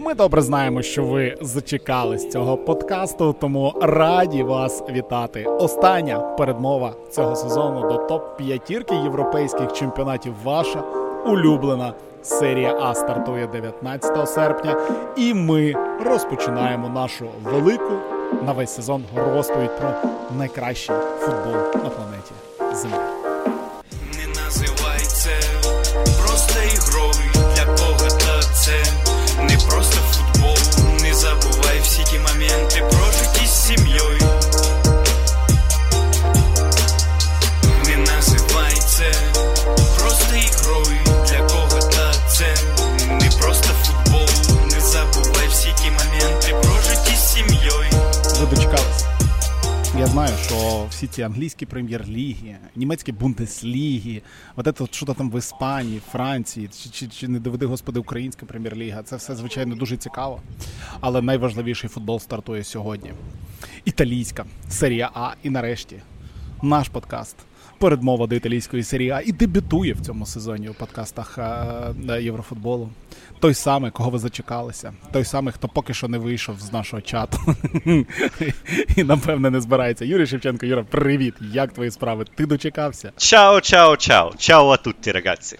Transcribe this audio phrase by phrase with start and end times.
[0.00, 5.44] Ми добре знаємо, що ви зачекались цього подкасту, тому раді вас вітати.
[5.44, 10.34] Остання передмова цього сезону до топ п'ятірки європейських чемпіонатів.
[10.44, 10.82] Ваша
[11.26, 11.92] улюблена
[12.22, 14.76] серія А стартує 19 серпня,
[15.16, 17.92] і ми розпочинаємо нашу велику
[18.46, 19.90] на весь сезон розповідь про
[20.38, 22.32] найкращий футбол на планеті
[22.72, 23.17] Земля.
[51.18, 54.22] Що английские прем'єр-ліги, німецькі бундесліги,
[54.56, 59.02] от це що там в Іспанії, Франції, чи, чи, чи не доведи господи, українська прем'єр-ліга.
[59.02, 60.40] Це все звичайно дуже цікаво.
[61.00, 63.12] Але найважливіший футбол стартує сьогодні.
[63.84, 65.96] Італійська серія А і нарешті
[66.62, 67.36] наш подкаст.
[67.78, 72.90] Передмова до італійської серії А і дебютує в цьому сезоні у подкастах е, Єврофутболу.
[73.40, 77.38] Той самий, кого ви зачекалися, той самий, хто поки що не вийшов з нашого чату
[78.96, 80.04] і напевне не збирається.
[80.04, 81.34] Юрій Шевченко, Юра, привіт!
[81.40, 82.24] Як твої справи?
[82.34, 83.12] Ти дочекався?
[83.16, 84.32] Ciao, ciao, ciao.
[84.38, 85.58] Ciao a tutti, ragazzi.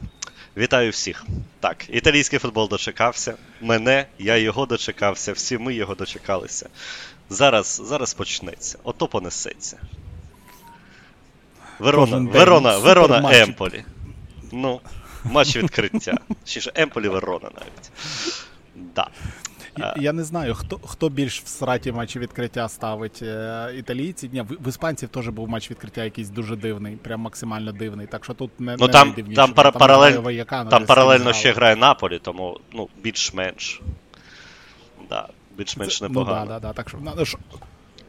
[0.57, 1.27] Вітаю всіх.
[1.61, 3.35] Так, італійський футбол дочекався.
[3.61, 6.69] Мене, я його дочекався, всі ми його дочекалися.
[7.31, 8.79] Зараз, зараз почнеться.
[8.85, 9.77] Ото понесеться.
[11.79, 13.31] Верона, Верона, Верона.
[13.33, 13.85] Емполі.
[14.53, 14.81] Ну,
[15.25, 16.19] матч відкриття.
[16.45, 17.91] Ще ж Емполі, Верона навіть.
[18.95, 19.09] Да.
[19.79, 24.31] Я, я не знаю, хто хто більш в сраті матчі відкриття ставить е, італійці.
[24.33, 28.07] Ні, в, в іспанців теж був матч відкриття якийсь дуже дивний, прям максимально дивний.
[28.07, 31.33] Так що тут не, Ну не там, найдивніше, там, пара, грає паралель, Ваякано, там паралельно
[31.33, 33.81] ще грає Наполі, тому ну, більш-менш.
[35.09, 36.41] Да, більш-менш непогано.
[36.41, 37.39] Ну, да, да, да, так що, ну, що-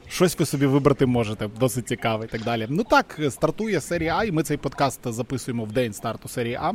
[0.09, 2.67] щось ви собі вибрати можете, досить цікаве і так далі.
[2.69, 6.73] Ну так, стартує серія А, і ми цей подкаст записуємо в день старту серії А.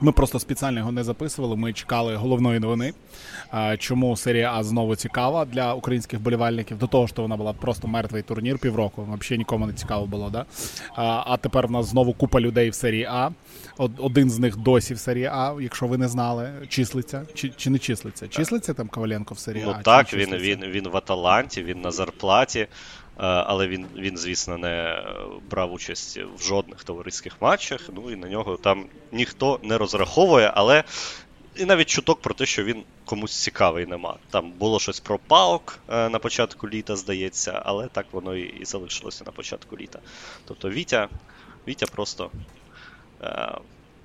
[0.00, 1.56] Ми просто спеціально його не записували.
[1.56, 2.92] Ми чекали головної новини.
[3.78, 6.78] Чому серія А знову цікава для українських болівальників?
[6.78, 9.02] До того, що вона була просто мертвий турнір півроку.
[9.02, 10.30] Взагалі нікому не цікаво було.
[10.30, 10.44] Да?
[10.94, 13.30] А, тепер в нас знову купа людей в серії А.
[13.98, 17.78] Один з них досі в серії А, якщо ви не знали, числиться чи, чи не
[17.78, 18.28] числиться?
[18.28, 19.78] Числиться там Коваленко в серії Ну А?
[19.78, 22.66] чи так, не він, він, він в Аталанті, він на зарплаті,
[23.26, 25.04] але він, він, звісно, не
[25.50, 27.80] брав участь в жодних товариських матчах.
[27.94, 30.84] Ну і на нього там ніхто не розраховує, але
[31.56, 34.16] і навіть чуток про те, що він комусь цікавий нема.
[34.30, 39.24] Там було щось про паук е, на початку літа, здається, але так воно і, залишилося
[39.24, 39.98] на початку літа.
[40.44, 41.08] Тобто Вітя,
[41.68, 42.30] Вітя просто.
[43.22, 43.58] Е,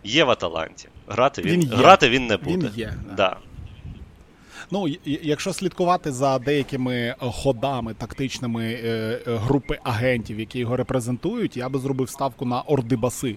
[0.03, 0.89] Є в Аталанті.
[1.07, 2.71] Грати він, Він грати він не Він буде.
[2.75, 3.13] є, да.
[3.13, 3.37] Да.
[4.71, 8.87] Ну, якщо слідкувати за деякими е, ходами тактичними е,
[9.27, 13.35] е, групи агентів, які його репрезентують, я би зробив ставку на Ордибаси.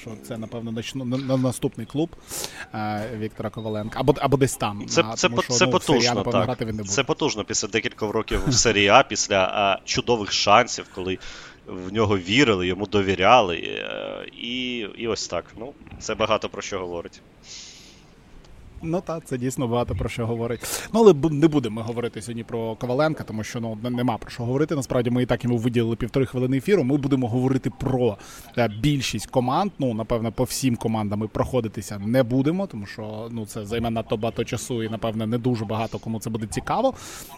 [0.00, 2.16] Що це, напевно, на, на наступний клуб
[3.18, 4.00] Віктора Коваленка.
[4.00, 4.86] Або, або десь там.
[4.86, 6.68] Це, а, це, тому що, це ну, потужно, напевно, так.
[6.68, 6.84] він не.
[6.84, 11.18] Це потужно після декількох років в серії А, після а, чудових шансів, коли
[11.66, 13.56] в нього вірили, йому довіряли.
[14.32, 15.44] І, і ось так.
[15.58, 17.20] Ну, це багато про що говорить.
[18.84, 20.60] Ну так, це дійсно багато про що говорить.
[20.94, 24.74] Ну, але не будемо говорити сьогодні про Коваленка, тому що ну нема про що говорити.
[24.76, 26.84] Насправді ми і так йому виділили півтори хвилини ефіру.
[26.84, 28.16] Ми будемо говорити про
[28.58, 29.72] е, більшість команд.
[29.78, 34.44] Ну, напевно, по всім командам проходитися не будемо, тому що ну це займе надто багато
[34.44, 36.94] часу, і напевно не дуже багато кому це буде цікаво.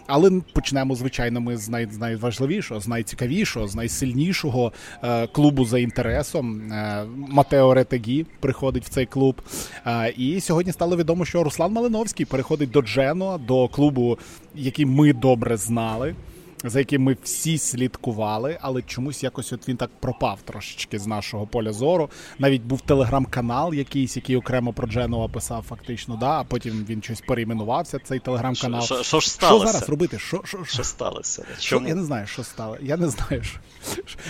[0.07, 4.73] Але почнемо, звичайно, ми з, най- з найважливішого, з найцікавішого, з найсильнішого
[5.03, 6.71] е, клубу за інтересом.
[6.71, 9.41] Е, Матео Ретегі приходить в цей клуб.
[9.87, 14.17] Е, і сьогодні стало відомо, що Руслан Малиновський переходить до Дженуа, до клубу,
[14.55, 16.15] який ми добре знали.
[16.63, 21.47] За яким ми всі слідкували, але чомусь якось от він так пропав трошечки з нашого
[21.47, 22.09] поля зору.
[22.39, 27.21] Навіть був телеграм-канал якийсь, який окремо про Дженуа писав, фактично, да, а потім він щось
[27.21, 28.81] перейменувався, цей телеграм-канал.
[28.81, 30.19] Що- що ж Що зараз робити?
[30.19, 31.45] Що, що, що, Що сталося?
[31.59, 31.87] Чому?
[31.87, 32.77] я не знаю, що стало.
[32.81, 33.43] Я не знаю.
[33.43, 33.59] Що...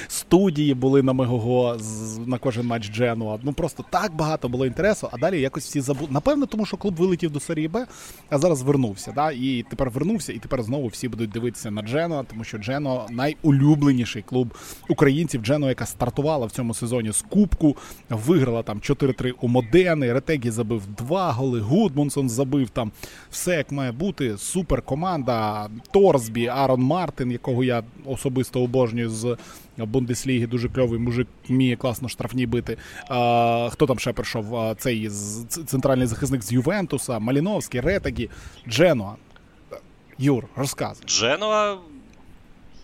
[0.08, 1.78] Студії були на Мегого
[2.26, 3.40] на кожен матч Дженуа.
[3.44, 6.08] Ну просто так багато було інтересу, а далі якось всі забули.
[6.12, 7.86] Напевно, тому що клуб вилетів до серії Б,
[8.30, 9.12] а зараз вернувся.
[9.16, 9.32] Да?
[9.32, 12.15] І тепер вернувся, і тепер знову всі будуть дивитися на Дженуа.
[12.16, 14.54] Джено, тому що Джено найулюбленіший клуб
[14.90, 15.42] українців.
[15.42, 17.76] Джено, яка стартувала в цьому сезоні з Кубку,
[18.10, 20.14] виграла там 4-3 у Модени.
[20.14, 21.60] Ретегі забив два голи.
[21.60, 22.92] Гудмунсон забив там
[23.32, 24.38] все як має бути.
[24.38, 25.70] Супер команда.
[25.92, 29.38] Торсбі, Арон Мартин, якого я особисто обожнюю з
[29.78, 30.48] Бундесліги.
[30.48, 32.78] Дуже кльовий мужик вміє класно штрафні бити.
[33.10, 34.76] А, Хто там ще прийшов?
[34.78, 35.10] Цей
[35.66, 38.30] центральний захисник з Ювентуса, Маліновський, Ретегі,
[38.70, 39.16] Дженуа.
[40.18, 41.06] Юр, розказуй.
[41.08, 41.78] Дженуа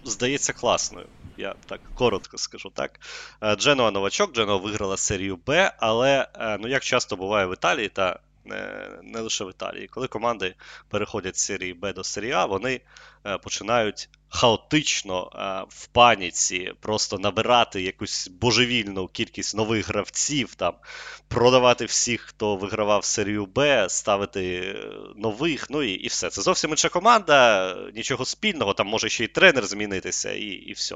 [0.04, 1.08] здається класною.
[1.38, 3.00] Я так коротко скажу так.
[3.44, 7.90] Е, Дженуа новачок, Дженуа виграла серію Б, але е, ну як часто буває в Італії,
[7.90, 10.56] та не, лише в Італії, коли команди
[10.90, 12.82] переходять з серії Б до серії А, вони
[13.26, 20.74] е, починають хаотично е, в паніці просто набирати якусь божевільну кількість нових гравців, там,
[21.28, 26.30] продавати всіх, хто вигравав серію Б, ставити е, нових, ну і, і все.
[26.30, 30.96] Це зовсім інша команда, нічого спільного, там може ще й тренер змінитися, і, і все.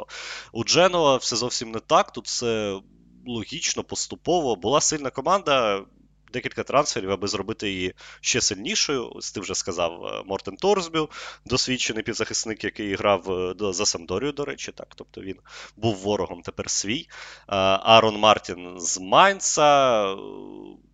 [0.52, 2.12] У Дженуа все зовсім не так.
[2.12, 2.80] Тут все
[3.26, 4.56] логічно, поступово.
[4.56, 5.86] Була сильна команда.
[6.36, 9.12] Декілька трансферів, аби зробити її ще сильнішою.
[9.16, 11.10] Ось ти вже сказав е, Мортен Торсбю,
[11.46, 14.88] досвідчений півзахисник, який грав е, за Самдорію, до речі, так.
[14.96, 15.36] Тобто він
[15.78, 17.00] був ворогом, тепер свій.
[17.00, 20.16] Е, Арон Мартін з Майнца,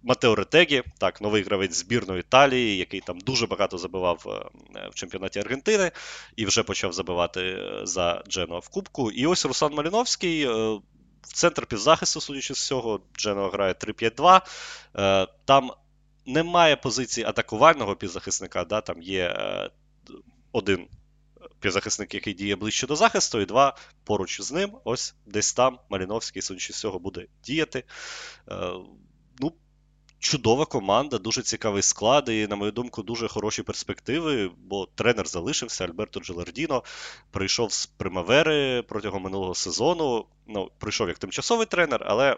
[0.04, 4.22] Матео Ретегі, так, новий гравець збірної Італії, який там дуже багато забивав
[4.92, 5.92] в чемпіонаті Аргентини
[6.36, 9.12] і вже почав забивати за Дженуа в Кубку.
[9.12, 10.48] І ось Руслан Маліновський.
[11.24, 14.42] Е, центр півзахисту, судячи з цього, Дженова грає 3-5-2.
[14.96, 15.72] Е, Там
[16.26, 19.70] немає позиції атакувального півзахисника, да, там є е,
[20.52, 20.88] один
[21.60, 24.72] півзахисник, який діє ближче до захисту, і два поруч з ним.
[24.84, 27.84] Ось десь там Маліновський, судячи з цього, буде діяти.
[30.22, 35.86] Чудова команда, дуже цікавий склад, і, на мою думку, дуже хороші перспективи, бо тренер залишився,
[35.86, 36.84] Альберто Джелардіно
[37.32, 40.26] прийшов з Примавери протягом минулого сезону.
[40.48, 42.38] Ну, прийшов як тимчасовий тренер, але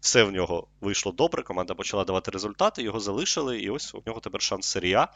[0.00, 1.42] все в нього вийшло добре.
[1.42, 5.08] Команда почала давати результати, його залишили, і ось у нього тепер шанс серія.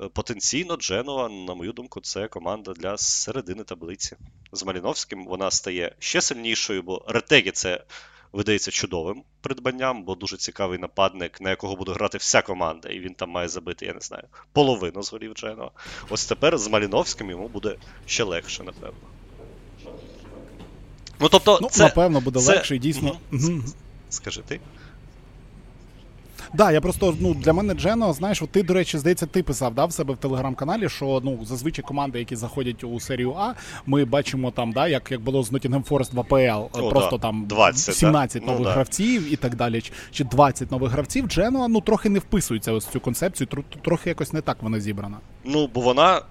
[0.00, 4.16] Е, Потенційно, Дженуа, на мою думку, це команда для середини таблиці.
[4.52, 7.84] З Маліновським вона стає ще сильнішою, бо Ретегі це
[8.32, 13.14] видається чудовим придбанням, бо дуже цікавий нападник, на якого буде грати вся команда, і він
[13.14, 15.70] там має забити, я не знаю, половину з голів Дженуа.
[16.10, 17.76] Ось тепер з Маліновським йому буде
[18.06, 18.98] ще легше, напевно.
[21.20, 23.18] Ну, тобто, Ну, це, напевно, буде це- легше і дійсно.
[24.10, 24.60] Скажи ти.
[26.54, 29.74] Да, я просто ну для мене Джено, знаєш, от ти, до речі, здається, ти писав
[29.74, 33.54] да, в себе в телеграм-каналі, що ну зазвичай команди, які заходять у серію А,
[33.86, 37.22] ми бачимо там, да, як, як було з Nottingham Forest в АПЛ, О, просто да,
[37.22, 38.46] там 20, 17 да.
[38.46, 38.72] Ну, нових да.
[38.72, 41.26] гравців і так далі, чи- чи 20 нових гравців.
[41.26, 44.80] Дженуа ну трохи не вписується ось в цю концепцію, тр- трохи якось не так вона
[44.80, 45.16] зібрана.
[45.44, 46.22] Ну, бо вона.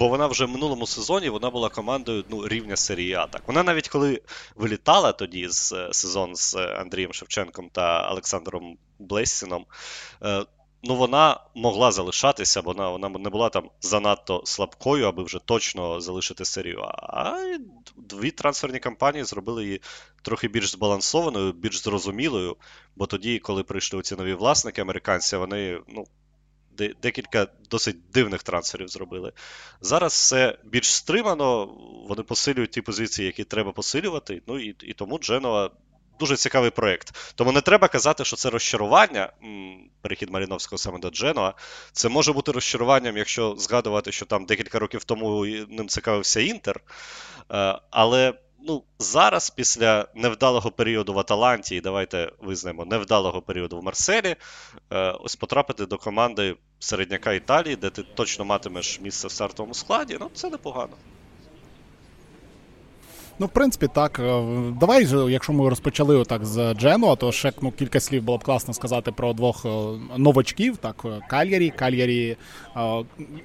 [0.00, 3.26] Бо вона вже в минулому сезоні вона була командою ну, рівня серії А.
[3.26, 3.42] Так.
[3.46, 4.22] Вона навіть коли
[4.56, 9.66] вилітала тоді з е, сезон з е, Андрієм Шевченком та Олександром Блессіном,
[10.22, 10.44] е,
[10.82, 16.00] ну вона могла залишатися, бо вона, вона не була там занадто слабкою, аби вже точно
[16.00, 16.94] залишити серію А.
[17.08, 17.58] А
[17.96, 19.80] дві трансферні кампанії зробили її
[20.22, 22.56] трохи більш збалансованою, більш зрозумілою.
[22.96, 26.06] Бо тоді, коли прийшли ці нові власники американці, вони ну,
[26.88, 29.32] декілька досить дивних трансферів зробили.
[29.80, 31.66] Зараз все більш стримано,
[32.08, 34.42] вони посилюють ті позиції, які треба посилювати.
[34.46, 35.70] Ну і, і тому Дженова
[36.20, 37.32] дуже цікавий проєкт.
[37.34, 39.32] Тому не треба казати, що це розчарування,
[40.00, 41.52] перехід Маріновського саме до Дженуа.
[41.92, 46.80] Це може бути розчаруванням, якщо згадувати, що там декілька років тому ним цікавився Інтер.
[47.52, 53.82] Е, Але ну, зараз, після невдалого періоду в Аталанті, і давайте визнаємо, невдалого періоду в
[53.82, 54.36] Марселі,
[54.90, 60.16] е, ось потрапити до команди середняка Італії, де ти точно матимеш місце в стартовому складі,
[60.20, 60.96] ну це непогано.
[63.40, 64.18] Ну, в принципі, так.
[64.18, 64.44] Е,
[64.80, 68.74] Давай, якщо ми розпочали отак з Дженуа, то ще ну, кілька слів було б класно
[68.74, 69.68] сказати про двох е,
[70.16, 70.76] новачків.
[70.76, 72.36] Так, е, Кальярі, Кальярі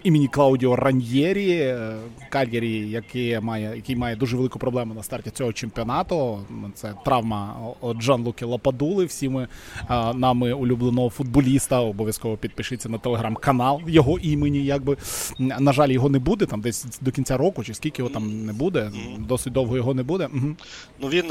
[0.04, 1.52] імені Клаудіо Раньєрі.
[1.52, 1.96] е,
[2.30, 6.40] Кальярі, який має, який має дуже велику проблему на старті цього чемпіонату.
[6.74, 7.56] Це травма
[8.00, 9.06] Джан Луки Лападули.
[9.06, 9.48] Всі ми
[10.16, 11.80] нами улюбленого футболіста.
[11.82, 14.66] Обов'язково підпишіться на телеграм-канал його імені.
[14.66, 14.98] Якби
[15.40, 18.54] на жаль, його не буде там десь до кінця року, чи скільки його там не
[18.54, 18.92] буде.
[19.20, 20.30] Досить довго його не буде.
[20.34, 20.56] Угу.
[21.00, 21.26] Ну він.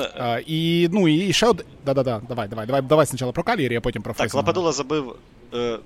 [0.46, 1.64] і ну і ще од...
[1.86, 5.16] Да-да-да, давай, давай, давай, давай спочатку про Кальєрі, а потім про Так, Лападула забив,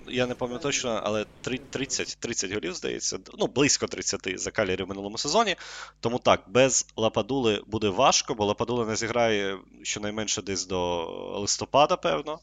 [0.08, 4.88] я не пам'ятаю точно, але 30, 30 голів, здається, ну, близько 30 за Калірі в
[4.88, 5.56] минулому сезоні.
[6.00, 11.04] Тому так, без Лападули буде важко, бо Лападула не зіграє щонайменше десь до
[11.40, 12.38] листопада, певно.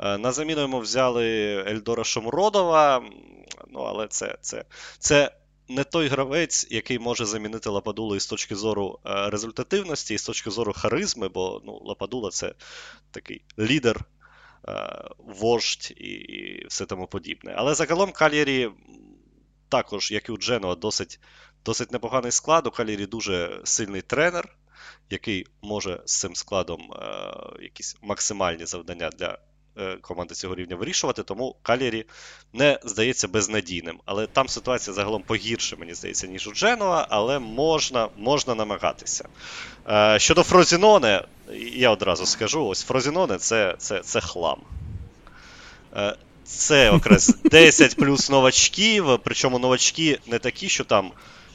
[0.00, 1.26] Е, На заміну йому взяли
[1.68, 3.02] Ельдора Шомуродова,
[3.68, 4.64] ну, але це, це,
[4.98, 5.30] це
[5.68, 10.50] не той гравець, який може замінити Лападулу із точки зору е, результативності, і з точки
[10.50, 12.54] зору харизми, бо ну, Лападула це
[13.10, 14.04] такий лідер, е,
[15.18, 17.54] вождь і, і все тому подібне.
[17.56, 18.70] Але загалом Калірі
[19.68, 21.20] також, як і у Дженуа, досить
[21.64, 22.66] досить непоганий склад.
[22.66, 24.56] У Калірі дуже сильний тренер,
[25.10, 29.53] який може з цим складом е, якісь максимальні завдання для Е,
[30.00, 32.04] команди цього рівня вирішувати, тому Калірі
[32.52, 34.00] не здається безнадійним.
[34.04, 39.28] Але там ситуація загалом погірше, мені здається, ніж у Дженуа, але можна можна намагатися.
[39.88, 41.24] Е, щодо Фрозіноне,
[41.72, 44.60] я одразу скажу: ось Фрозіноне це, це, це хлам.
[45.96, 51.12] Е, це окрес 10 плюс новачків, причому новачки не такі, що там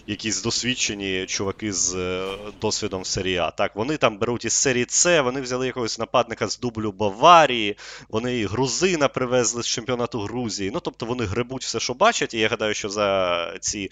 [0.10, 3.52] якісь досвідчені чуваки з е, досвідом в серії А.
[3.52, 7.78] Так, вони там беруть із серії С, вони взяли якогось нападника з дублю Баварії,
[8.10, 10.72] вони і грузина привезли з чемпіонату Грузії.
[10.74, 13.92] Ну, тобто вони гребуть все, що бачать, і я гадаю, що за ці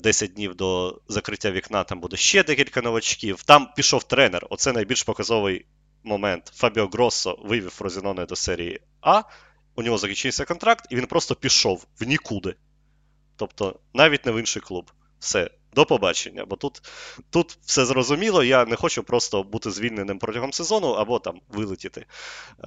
[0.00, 3.42] 10 днів до закриття вікна там буде ще декілька новачків.
[3.42, 4.46] Там пішов тренер.
[4.50, 5.66] Оце найбільш показовий
[6.04, 6.52] момент.
[6.54, 9.22] Фабіо Гроссо вивів Фрозіноне до серії А.
[9.76, 12.54] У нього закінчився контракт, і він просто пішов в нікуди.
[13.36, 14.90] Тобто навіть не в інший клуб.
[15.20, 16.44] Все, до побачення.
[16.44, 16.82] Бо тут
[17.30, 22.06] тут все зрозуміло, я не хочу просто бути звільненим протягом сезону або там вилетіти
[22.64, 22.66] е,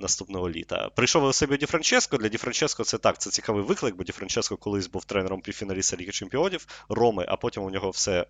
[0.00, 0.90] наступного літа.
[0.96, 2.16] Прийшов у себе Ді Франческо.
[2.16, 5.96] Для Ді Франческо це так, це цікавий виклик, бо Ді Франческо колись був тренером півфіналіста
[5.96, 8.26] Ліги Чемпіонів Роми, а потім у нього все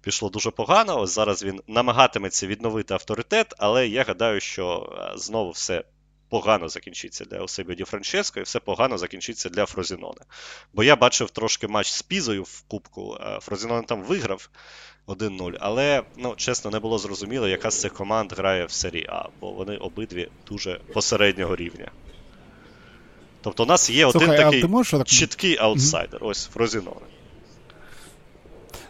[0.00, 1.00] пішло дуже погано.
[1.00, 5.84] Ось зараз він намагатиметься відновити авторитет, але я гадаю, що е, знову все
[6.30, 10.20] погано закінчиться для Осебіо Ді Франческо, і все погано закінчиться для Фрозінона.
[10.72, 13.18] Бо я бачив трошки матч з Пізою в Кубку.
[13.40, 14.50] Фрозінон там виграв
[15.06, 19.28] 1-0, але, ну, чесно, не було зрозуміло, яка з цих команд грає в серії А,
[19.40, 21.90] бо вони обидві дуже посереднього рівня.
[23.42, 25.18] Тобто у нас є Слухай, один такий можеш...
[25.18, 26.28] чіткий аутсайдер, mm-hmm.
[26.28, 27.06] ось Фрозіноне.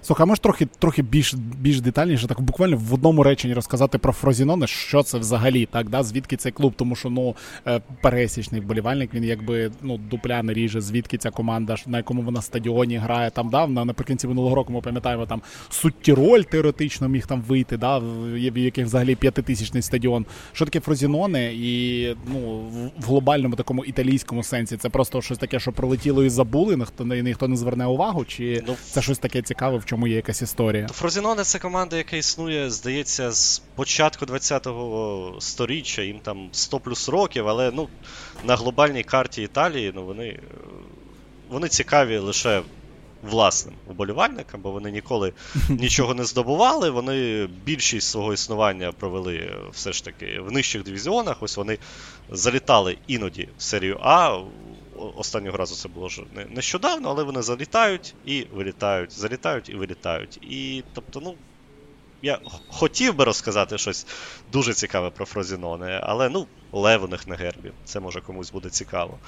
[0.02, 4.12] Слухай, а можеш трохи трохи більш більш детальніше, так буквально в одному реченні розказати про
[4.12, 9.14] Фрозіноне, що це взагалі, так, да, звідки цей клуб, тому що ну, е, пересічний вболівальник,
[9.14, 13.30] він якби ну, дупля не ріже, звідки ця команда, на якому вона стадіоні грає.
[13.30, 18.38] Там да, наприкінці минулого року ми пам'ятаємо, там Суттіроль теоретично міг там вийти, да, в
[18.38, 20.26] яких взагалі п'ятитисячний стадіон.
[20.52, 21.52] Що таке Фрозіноне?
[21.54, 22.62] І ну,
[22.98, 27.48] в глобальному такому італійському сенсі це просто щось таке, що пролетіло і забули, ніхто ніхто
[27.48, 30.88] не зверне увагу, чи ну, це щось таке цікаве, в чому є якась історія.
[30.88, 37.48] Фрозіноне це команда, яка існує, здається, з початку 20-го сторіччя, їм там 100 плюс років,
[37.48, 37.88] але ну,
[38.44, 40.38] на глобальній карті Італії ну, вони
[41.48, 42.62] вони цікаві лише
[43.22, 45.32] власним вболівальникам, бо вони ніколи
[45.68, 46.90] нічого не здобували.
[46.90, 51.36] Вони більшість свого існування провели все ж таки в нижчих дивізіонах.
[51.40, 51.78] Ось вони
[52.30, 54.38] залітали іноді в серію А
[55.16, 60.36] останнього разу це було ж нещодавно, але вони залітають і вилітають, залітають і вилітають.
[60.36, 61.34] І тобто, ну.
[62.22, 62.38] Я
[62.68, 64.06] хотів би розказати щось
[64.52, 67.72] дуже цікаве про Фрозіноне, але ну, лев у них на гербі.
[67.84, 69.18] Це може комусь буде цікаво.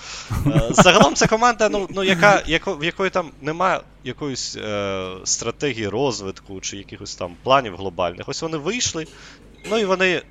[0.47, 5.89] Е, загалом це команда, ну, ну, яка, яко, в якої там немає якоїсь е, стратегії
[5.89, 8.29] розвитку чи якихось там планів глобальних.
[8.29, 9.07] Ось вони вийшли,
[9.71, 10.23] ну і вони,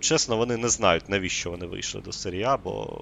[0.00, 3.00] чесно, вони не знають, навіщо вони вийшли до серії А, бо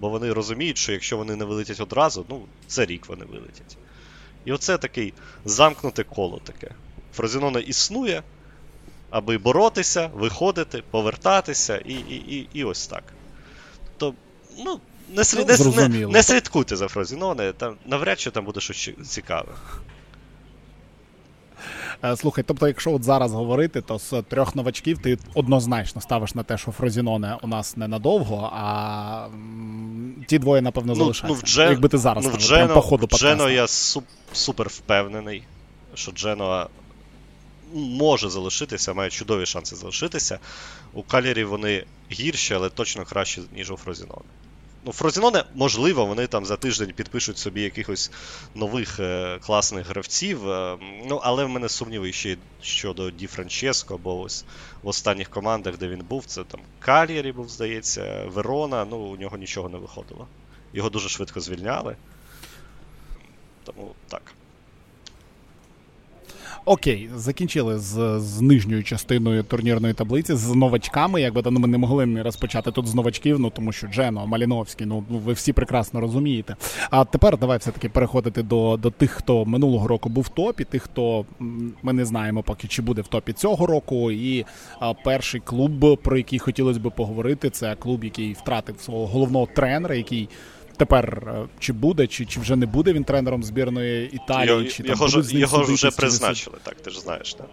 [0.00, 3.76] бо вони розуміють, що якщо вони не вилетять одразу, ну, це рік вони вилетять.
[4.44, 6.70] І оце такий замкнуте коло таке.
[7.14, 8.22] Фрозінона існує,
[9.10, 13.04] аби боротися, виходити, повертатися, і і, і, і ось так.
[13.96, 14.14] То,
[14.58, 18.90] ну, не, ну, не, не, не слідкуйте за Фрозіноне, там навряд чи там буде щось
[19.08, 19.52] цікаве.
[22.04, 26.42] Е, слухай, тобто, якщо от зараз говорити, то з трьох новачків ти однозначно ставиш на
[26.42, 29.28] те, що Фрозіноне у нас ненадовго, а
[30.26, 31.42] ті двоє, напевно, ну, залишаються.
[31.42, 31.70] Ну, Джен...
[31.70, 35.42] Якби ти зараз ну, ставив, Джено, по ходу в Джено я суп, супер впевнений,
[35.94, 36.68] що Джено
[37.74, 40.38] може залишитися, має чудові шанси залишитися.
[40.92, 44.24] У Калірі вони гірші, але точно кращі, ніж у Фрозіноне.
[44.86, 48.10] Ну, Фрозіноне, можливо, вони там за тиждень підпишуть собі якихось
[48.54, 50.50] нових е, класних гравців.
[50.50, 50.78] Е,
[51.08, 54.44] ну, але в мене сумніви ще щодо Ді Франческо, бо ось
[54.82, 59.36] в останніх командах, де він був, це там Кальєрі був, здається, Верона, ну, у нього
[59.36, 60.28] нічого не виходило.
[60.72, 61.96] Його дуже швидко звільняли.
[63.64, 64.35] Тому так.
[66.68, 71.20] Окей, закінчили з з нижньою частиною турнірної таблиці з новачками.
[71.20, 74.86] Якби ну, ми не могли не розпочати тут з новачків, ну тому що Джено, Маліновський,
[74.86, 76.56] ну, ну ви всі прекрасно розумієте.
[76.90, 80.82] А тепер давай все-таки переходити до до тих, хто минулого року був в топі, тих,
[80.82, 81.24] хто
[81.82, 84.10] ми не знаємо поки чи буде в топі цього року.
[84.10, 84.44] І
[84.80, 89.94] а, перший клуб, про який хотілося б поговорити, це клуб, який втратив свого головного тренера,
[89.94, 90.28] який
[90.76, 94.82] Тепер е, чи буде, чи чи вже не буде він тренером збірної Італії, його, чи
[94.82, 97.46] його, там ж, його вже призначили, так, ти ж знаєш, так?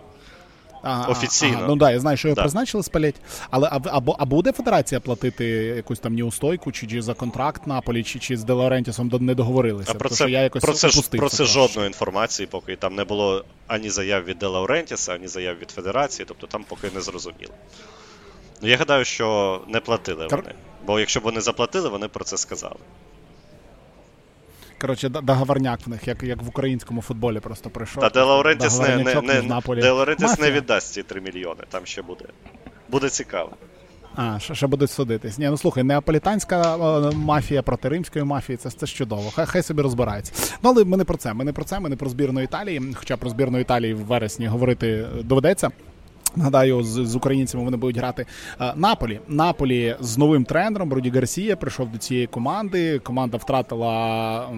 [0.86, 1.58] Ага, Офіційно.
[1.58, 2.42] Ага, ну да, я знаю, що його Да.
[2.42, 3.16] призначили спалять.
[3.50, 8.04] Але а, або, а буде федерація платити якусь там неустойку, чи, чи за контракт Наполі,
[8.04, 9.92] чи, чи з Де Лаурентісом до- не договорилися.
[9.92, 13.04] А про це, що я якось про це, про це жодної інформації, поки там не
[13.04, 17.54] було ані заяв від Де Лаурентіса, ані заяв від Федерації, тобто там поки не зрозуміло.
[18.62, 20.54] Ну, я гадаю, що не платили Кар- вони.
[20.86, 22.76] Бо якщо б вони заплатили, вони про це сказали.
[24.84, 28.04] Коротше, договорняк в них, як, як в українському футболі просто прийшов.
[28.04, 29.62] Та Де Лаурентіс не, не, не.
[29.82, 32.26] Де Лаурентіс не віддасть ці 3 мільйони, там ще буде.
[32.90, 33.52] Буде цікаво.
[34.16, 35.38] А, ще, будуть судитись.
[35.38, 39.32] Ні, ну слухай, неаполітанська е, мафія проти римської мафії, це, це ж чудово.
[39.36, 40.34] Хай, хай собі розбирається.
[40.64, 41.34] Ну, але ми не про це.
[41.34, 42.82] Ми не про це, ми не про збірну Італії.
[42.96, 45.70] Хоча про збірну Італії в вересні говорити доведеться.
[46.36, 48.26] Нагадаю, з, з українцями вони будуть грати
[48.62, 49.20] е, Наполі.
[49.28, 53.00] Наполі з новим тренером Руді Гарсія прийшов до цієї команди.
[53.00, 54.50] Команда втратила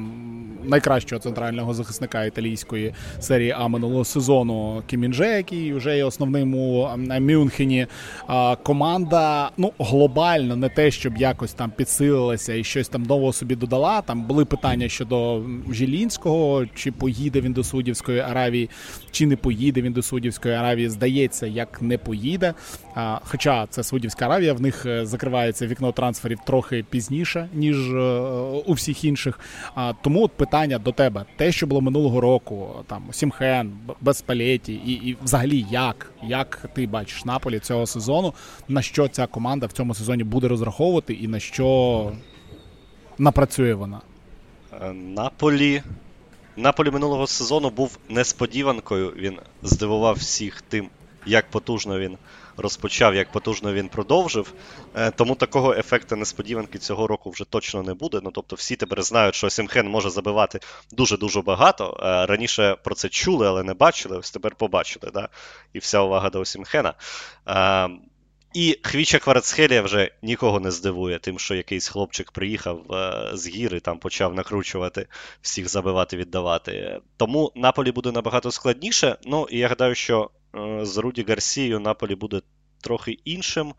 [0.63, 6.89] найкращого центрального захисника італійської серії А минулого сезону Кімінже, який вже є основним у
[7.20, 7.88] Мюнхені.
[8.29, 13.55] Е, команда ну глобально не те, щоб якось там підсилилася і щось там нового собі
[13.55, 14.01] додала.
[14.01, 15.41] Там були питання щодо
[15.72, 18.70] Жілінського, чи поїде він до Судівської Аравії,
[19.12, 20.89] чи не поїде він до Судівської Аравії.
[20.89, 22.53] Здається, як не поїде.
[22.95, 28.00] А, Хоча це Судівська Аравія, в них е, закривається вікно трансферів трохи пізніше, ніж е,
[28.65, 29.39] у всіх інших.
[29.75, 34.74] А, Тому от питання до тебе: те, що було минулого року, там Сімхен, без Палеті,
[34.74, 36.12] і, і взагалі як?
[36.24, 38.34] Як ти бачиш Наполі цього сезону?
[38.67, 42.12] На що ця команда в цьому сезоні буде розраховувати, і на що
[43.17, 44.01] напрацює вона?
[44.81, 45.81] Е, Наполі.
[46.57, 49.13] Наполі минулого сезону був несподіванкою.
[49.17, 50.89] Він здивував всіх тим,
[51.25, 52.17] як потужно він
[52.58, 54.53] розпочав, як потужно він продовжив.
[54.96, 58.20] Е, Тому такого ефекту несподіванки цього року вже точно не буде.
[58.24, 60.60] Ну тобто всі тепер знають, що Сімхен може забивати
[60.91, 62.00] дуже-дуже багато.
[62.03, 64.17] Е, Раніше про це чули, але не бачили.
[64.17, 65.12] Ось тепер побачили.
[65.13, 65.29] Да?
[65.74, 66.94] І вся увага до Сімхена.
[67.48, 67.89] Е,
[68.53, 72.82] І Хвіча Кварацхелія вже нікого не здивує, тим, що якийсь хлопчик приїхав
[73.34, 75.08] з гіри, там почав накручувати,
[75.41, 77.00] всіх забивати, віддавати.
[77.17, 79.17] Тому Наполі буде набагато складніше.
[79.25, 80.29] Ну і я гадаю, що
[80.81, 82.41] з Руді Гарсією Наполі буде
[82.81, 83.74] трохи іншим.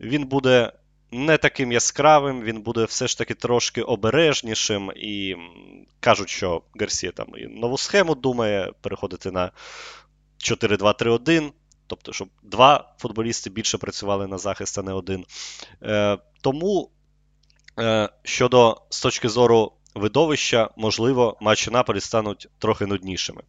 [0.00, 0.72] Він буде
[1.10, 4.92] не таким яскравим, він буде все ж таки трошки обережнішим.
[4.96, 5.36] І
[6.00, 9.50] кажуть, що Гарсія там і нову схему думає переходити на
[10.38, 11.50] 4-2-3-1.
[11.86, 15.24] Тобто, щоб два футболісти більше працювали на захист, а не один.
[15.82, 16.90] Е, тому
[17.78, 23.42] е, щодо з точки зору видовища, можливо, матчі Наполі стануть трохи нуднішими.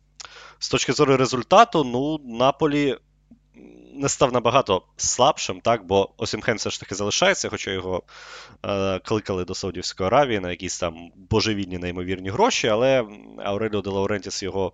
[0.60, 2.98] З точки зору результату, ну, Наполі
[3.94, 8.04] не став набагато слабшим, так, бо Осімхен все ж таки залишається, хоча його
[8.66, 13.06] е, кликали до Саудівської Аравії на якісь там божевільні неймовірні гроші, але
[13.44, 14.74] Ауреліо де Лаурентіс його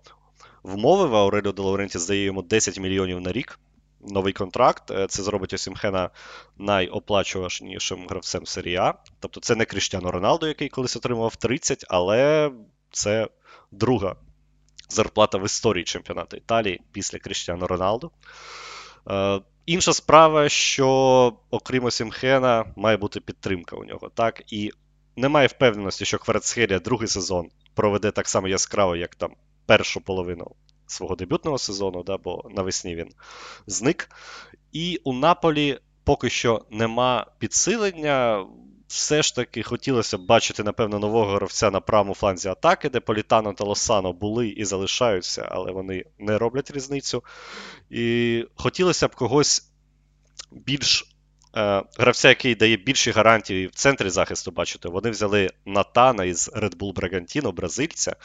[0.62, 1.16] вмовив.
[1.16, 3.58] Ауреліо де Лаурентіс дає йому 10 мільйонів на рік.
[4.00, 4.90] Новий контракт.
[4.90, 6.10] Е, Це зробить Осімхена
[6.58, 8.94] найоплачуванішим гравцем серії А.
[9.20, 12.50] Тобто це не Кріштіано Роналдо, який колись отримував 30, але
[12.90, 13.28] це
[13.72, 14.16] друга
[14.88, 18.10] зарплата в історії чемпіонату Італії після Кріштіано Роналду.
[19.10, 24.10] Е, Інша справа, що окрім Осімхена, має бути підтримка у нього.
[24.14, 24.42] Так?
[24.52, 24.70] І
[25.16, 29.30] немає впевненості, що Кварацхелія другий сезон проведе так само яскраво, як там
[29.66, 30.50] першу половину
[30.86, 33.08] свого дебютного сезону, да, бо навесні він
[33.66, 34.10] зник.
[34.72, 38.46] І у Наполі поки що нема підсилення.
[38.88, 43.52] Все ж таки хотілося б бачити, напевно, нового гравця на правому фланзі атаки, де Політано
[43.52, 47.24] та Лосано були і залишаються, але вони не роблять різницю.
[47.90, 49.70] І хотілося б когось
[50.52, 51.16] більш
[51.56, 54.88] е, гравця, який дає більші гарантії в центрі захисту, бачити.
[54.88, 58.16] Вони взяли Натана із Red Bull Bragantino, бразильця.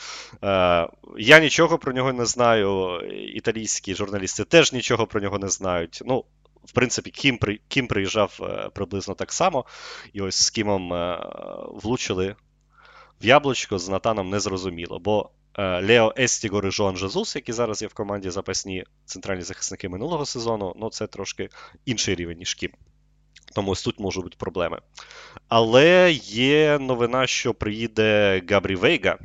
[0.43, 2.99] Е, я нічого про нього не знаю.
[3.35, 6.01] Італійські журналісти теж нічого про нього не знають.
[6.05, 6.25] Ну,
[6.65, 9.65] в принципі, Кім, Кім приїжджав е, приблизно так само.
[10.13, 11.27] І ось з Кімом е,
[11.67, 12.35] влучили
[13.21, 14.99] в яблучко, з Натаном не зрозуміло.
[14.99, 19.89] Бо е, Лео Естігор і Жоан Жезус, які зараз є в команді запасні центральні захисники
[19.89, 21.49] минулого сезону, ну це трошки
[21.85, 22.71] інший рівень, ніж Кім.
[23.55, 24.79] Тому ось тут можуть бути проблеми.
[25.47, 29.17] Але є новина, що приїде Габрі Вейга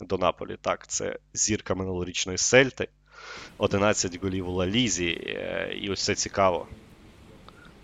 [0.00, 0.56] до Наполі.
[0.60, 2.88] Так, це зірка минулорічної Сельти.
[3.60, 5.06] 11 голів у Ла Лізі.
[5.26, 6.66] е, І ось це цікаво.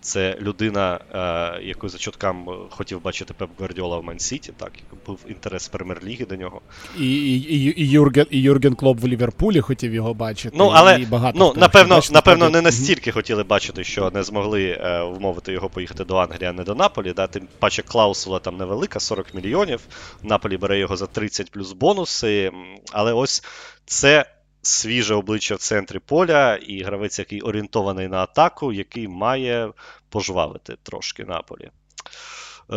[0.01, 4.73] Це людина, е, яку за чутками хотів бачити Пеп Гвардіола в Ман-Сіті, так,
[5.07, 6.61] був інтерес прем'єр-ліги до нього.
[6.99, 10.57] І і, і, Юрген і Юрген Клоп в Ліверпулі хотів його бачити.
[10.59, 14.65] Ну, але і багато ну, напевно, бачити, напевно, не настільки хотіли бачити, що не змогли
[14.65, 17.13] е, вмовити його поїхати до Англії, а не до Наполі.
[17.13, 17.27] Да?
[17.27, 19.81] Тим паче клаусула там невелика, 40 мільйонів.
[20.23, 22.53] Наполі бере його за 30 плюс бонуси.
[22.93, 23.45] Але ось
[23.85, 24.25] це
[24.67, 29.73] свіже обличчя в центрі поля, і гравець, який орієнтований на атаку, який має
[30.09, 31.65] пожвавити трошки Наполі.
[31.65, 31.71] Е,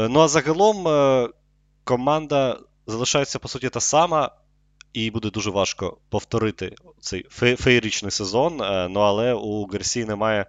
[0.09, 1.29] Ну а загалом е,
[1.83, 4.31] команда залишається по суті та сама,
[4.93, 8.61] і буде дуже важко повторити цей фе- феєричний сезон.
[8.61, 10.45] е, Ну але у Гарсі немає,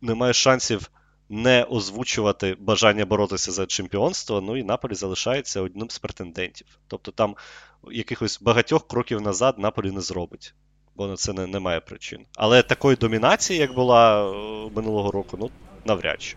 [0.00, 0.90] немає шансів
[1.28, 4.40] не озвучувати бажання боротися за чемпіонство.
[4.40, 6.66] Ну і Наполі залишається одним з претендентів.
[6.88, 7.36] Тобто там
[7.90, 10.54] якихось багатьох кроків назад Наполі не зробить.
[10.96, 12.26] Бо на це не, немає причин.
[12.36, 15.50] Але такої домінації, як була е, минулого року, ну
[15.84, 16.36] навряд чи.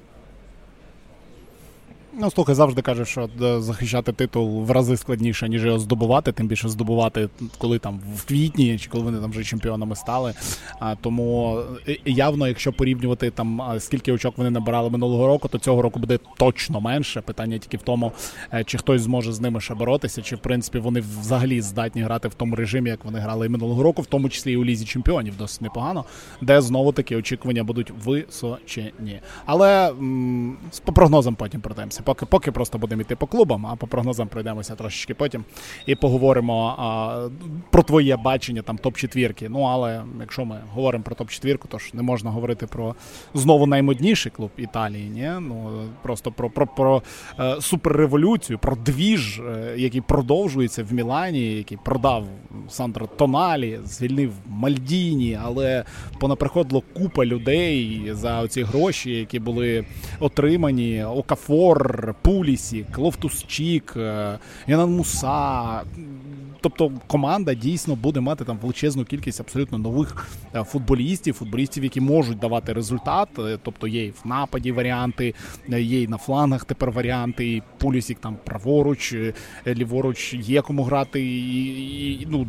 [2.20, 6.48] Ну, слухай, завжди кажуть, що е, захищати титул в рази складніше, ніж його здобувати, тим
[6.48, 10.34] більше здобувати, коли там в квітні, чи коли вони там вже чемпіонами стали.
[10.80, 15.82] А, тому е, явно, якщо порівнювати там скільки очок вони набирали минулого року, то цього
[15.82, 17.22] року буде точно менше.
[17.22, 18.12] Питання тільки в тому,
[18.54, 22.28] е, чи хтось зможе з ними ще боротися, чи в принципі вони взагалі здатні грати
[22.28, 24.86] в тому режимі, як вони грали і минулого року, в тому числі і у лізі
[24.86, 26.06] чемпіонів, досить непогано,
[26.42, 29.20] де знову таки очікування будуть височені.
[29.46, 32.04] Але м, по прогнозам потім пройдемося.
[32.08, 35.46] Поки поки просто будемо йти по клубам, а по прогнозам пройдемося трошечки потім
[35.86, 37.30] і поговоримо а,
[37.70, 39.50] про твоє бачення там топ-четвірки.
[39.50, 42.96] Ну але якщо ми говоримо про топ-четвірку, то ж не можна говорити про
[43.34, 45.10] знову наймодніший клуб Італії.
[45.10, 45.32] Ні?
[45.42, 47.04] Ну просто про, про, про
[47.40, 52.28] е, суперреволюцію, про двіж, е, який продовжується в Мілані, який продав
[52.70, 55.84] Сандро Тоналі, звільнив Мальдіні, але
[56.20, 59.86] понаприходило купа людей за оці гроші, які були
[60.20, 61.04] отримані.
[61.04, 65.82] Окафор, Пулісік, Лофтус-Чік, е, Янан Муса.
[66.62, 72.40] Тобто команда дійсно буде мати там величезну кількість абсолютно нових е, футболістів, футболістів, які можуть
[72.40, 73.30] давати результат.
[73.40, 75.34] Е, Тобто є і в нападі варіанти,
[75.70, 77.48] є і на флангах тепер варіанти.
[77.56, 79.16] І Пулісік там праворуч,
[79.68, 81.22] ліворуч є кому грати.
[81.22, 82.48] І, і, ну,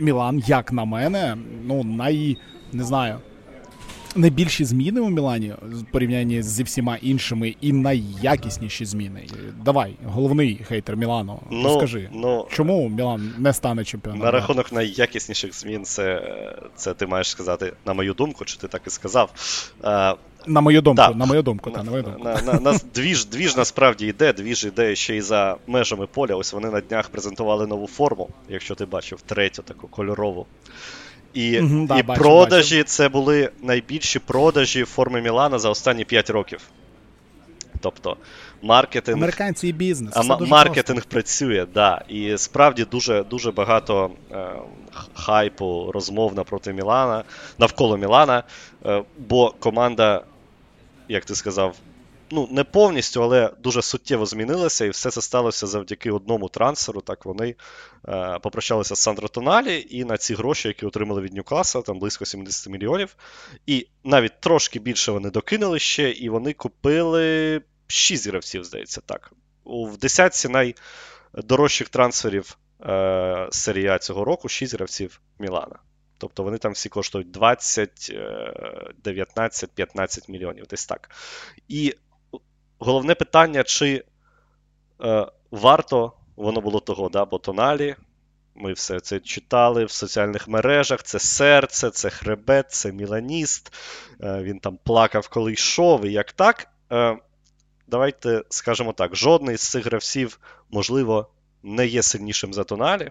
[0.00, 2.36] Мілан, як на мене, ну най
[2.72, 3.18] не знаю.
[4.16, 9.26] Найбільші зміни у Мілані в порівнянні зі всіма іншими і найякісніші зміни.
[9.64, 11.40] Давай, головний хейтер Мілану.
[11.50, 14.20] Ну, Розкажи, ну, чому Мілан не стане чемпіоном?
[14.22, 16.22] На рахунок найякісніших змін, це,
[16.76, 19.30] це ти маєш сказати, на мою думку, чи ти так і сказав.
[19.84, 20.14] Е,
[20.46, 21.14] На мою думку, Да.
[21.14, 22.24] на мою думку, та, на мою думку.
[22.24, 26.34] На, на, на, двіж, двіж насправді йде, двіж йде ще й за межами поля.
[26.34, 30.46] Ось вони на днях презентували нову форму, якщо ти бачив, третю таку кольорову.
[31.36, 36.60] І, да, і бачив, продажі це були найбільші продажі форми Мілана за останні 5 років.
[37.80, 38.16] Тобто
[38.62, 39.16] маркетинг.
[39.16, 40.14] Американці і бізнес.
[40.16, 42.04] А маркетинг працює, да.
[42.08, 44.46] І справді дуже, дуже багато е,
[45.14, 47.24] хайпу, розмов напроти Мілана,
[47.58, 48.42] навколо Мілана,
[48.86, 50.24] е, бо команда,
[51.08, 51.76] як ти сказав,
[52.30, 57.00] ну, не повністю, але дуже суттєво змінилася, і все це сталося завдяки одному трансферу.
[57.00, 57.54] Так вони
[58.42, 62.72] попрощалися з Сандро Тоналі, і на ці гроші, які отримали від Ньюкаса, там близько 70
[62.72, 63.16] мільйонів.
[63.66, 69.32] І навіть трошки більше вони докинули ще, і вони купили 6 гравців, здається, так.
[69.64, 75.78] В десятці найдорожчих трансферів е, серії А цього року 6 гравців Мілана.
[76.18, 81.10] Тобто вони там всі коштують 20, е, 19, 15 мільйонів, десь так.
[81.68, 81.94] І
[82.78, 84.04] головне питання, чи
[85.04, 87.24] е, варто воно було того, да?
[87.24, 87.96] бо тоналі.
[88.54, 91.02] Ми все це читали в соціальних мережах.
[91.02, 93.74] Це серце, це хребет, це міланіст.
[94.20, 96.68] Е, він там плакав, коли йшов, і як так.
[96.92, 97.18] Е,
[97.86, 100.38] давайте скажемо так: жодний з цих гравців,
[100.70, 101.30] можливо,
[101.62, 103.10] не є сильнішим за тоналі,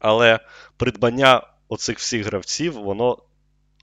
[0.00, 0.40] але
[0.76, 3.18] придбання оцих всіх гравців, воно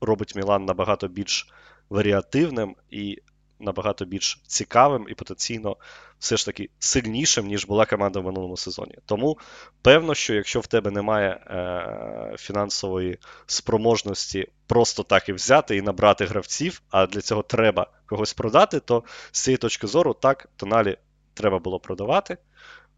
[0.02, 1.50] робить Мілан набагато більш
[1.90, 3.18] варіативним і
[3.62, 5.78] набагато більш цікавим і потенційно
[6.20, 8.96] все ж таки сильнішим, ніж була команда в минулому сезоні.
[9.06, 9.38] Тому
[9.82, 16.26] певно, що якщо в тебе немає е- фінансової спроможності просто так і взяти і набрати
[16.26, 20.98] гравців, а для цього треба когось продати, то з цієї точки зору так, тоналі
[21.34, 22.38] треба було продавати,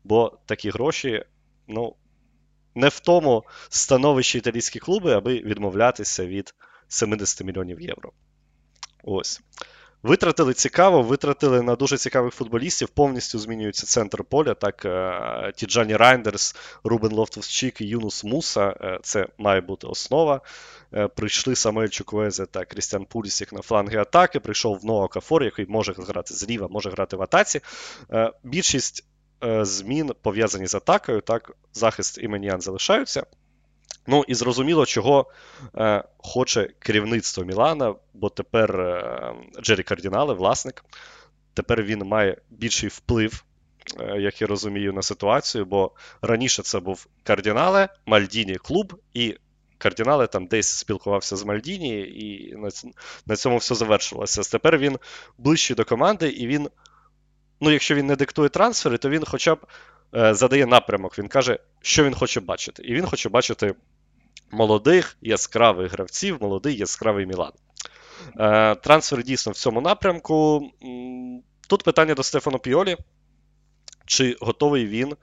[0.03, 1.25] бо такі гроші,
[1.67, 1.95] ну,
[2.75, 6.53] не в тому становищі італійські клуби, аби відмовлятися від
[6.87, 8.11] 70 мільйонів євро.
[9.03, 9.41] Ось.
[10.03, 14.53] Витратили цікаво, витратили на дуже цікавих футболістів, повністю змінюється центр поля.
[14.53, 20.41] Так, е, Тіджані Райндерс, Рубен Лофтус-Чік і Юнус Муса е, це має бути основа.
[20.93, 24.39] Е, прийшли Самуель Чуквезе та Крістіан Пулісік на фланги атаки.
[24.39, 27.61] Прийшов Ноа Окафор, який може грати зліва, може грати в атаці.
[28.43, 29.05] Більшість
[29.61, 31.21] змін пов'язані з атакою.
[31.21, 33.25] Так, захист і Меніан залишаються.
[34.07, 35.31] Ну і зрозуміло, чого
[35.77, 40.85] е, хоче керівництво Мілана, бо тепер е, Джері Кардінале, власник,
[41.53, 43.43] тепер він має більший вплив,
[43.99, 49.37] е, як я розумію, на ситуацію, бо раніше це був Кардінале, Мальдіні клуб, і
[49.77, 52.69] Кардінале там десь спілкувався з Мальдіні, і на,
[53.25, 54.51] на цьому все завершилося.
[54.51, 54.99] Тепер він
[55.37, 56.69] ближчий до команди, і він,
[57.61, 59.59] ну, якщо він не диктує трансфери, то він хоча б
[60.15, 61.19] е, задає напрямок.
[61.19, 62.83] Він каже, що він хоче бачити.
[62.83, 63.75] І він хоче бачити
[64.53, 67.51] молодих яскравих гравців, молодий яскравий Мілан.
[68.39, 70.69] Е, Трансфер дійсно в цьому напрямку.
[71.67, 72.97] Тут питання до Стефано Піолі.
[74.05, 75.15] Чи готовий він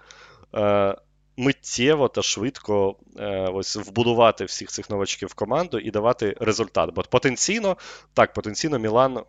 [0.55, 0.97] е,
[1.37, 6.91] миттєво та швидко е, ось вбудувати всіх цих новачків в команду і давати результат?
[6.95, 7.77] Бо потенційно,
[8.15, 9.21] так, потенційно Мілан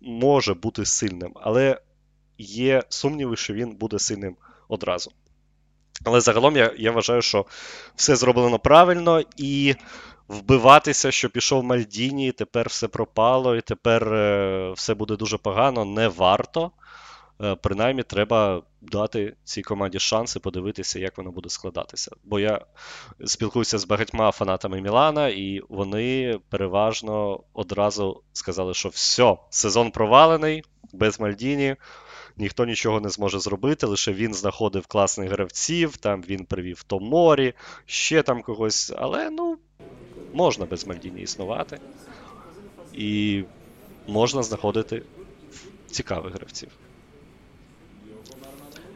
[0.00, 1.80] може бути сильним, але
[2.38, 4.36] є сумніви, що він буде сильним
[4.68, 5.12] одразу.
[6.04, 7.46] Але загалом я я вважаю, що
[7.96, 9.74] все зроблено правильно, і
[10.28, 15.84] вбиватися, що пішов Мальдіні, і тепер все пропало, і тепер е, все буде дуже погано,
[15.84, 16.70] не варто.
[17.42, 22.10] Е, принаймні, треба дати цій команді шанси подивитися, як воно буде складатися.
[22.24, 22.60] Бо я
[23.24, 30.62] спілкуюся з багатьма фанатами Мілана, і вони переважно одразу сказали, що все, сезон провалений,
[30.92, 31.76] без Мальдіні
[32.36, 37.54] ніхто нічого не зможе зробити, лише він знаходив класних гравців, там він привів Томорі,
[37.86, 38.92] ще там когось.
[38.96, 39.58] Але ну,
[40.32, 41.78] можна без Мальдіні існувати.
[42.92, 43.42] І
[44.08, 45.02] можна знаходити
[45.90, 46.68] цікавих гравців.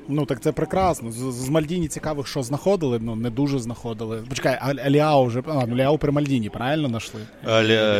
[0.08, 1.12] Ну, так це прекрасно.
[1.12, 4.24] З, з Мальдіні цікавих, що знаходили, ну не дуже знаходили.
[4.28, 7.20] Почекай, а Ліао вже а, ну, Ліао при Мальдіні, правильно знайшли?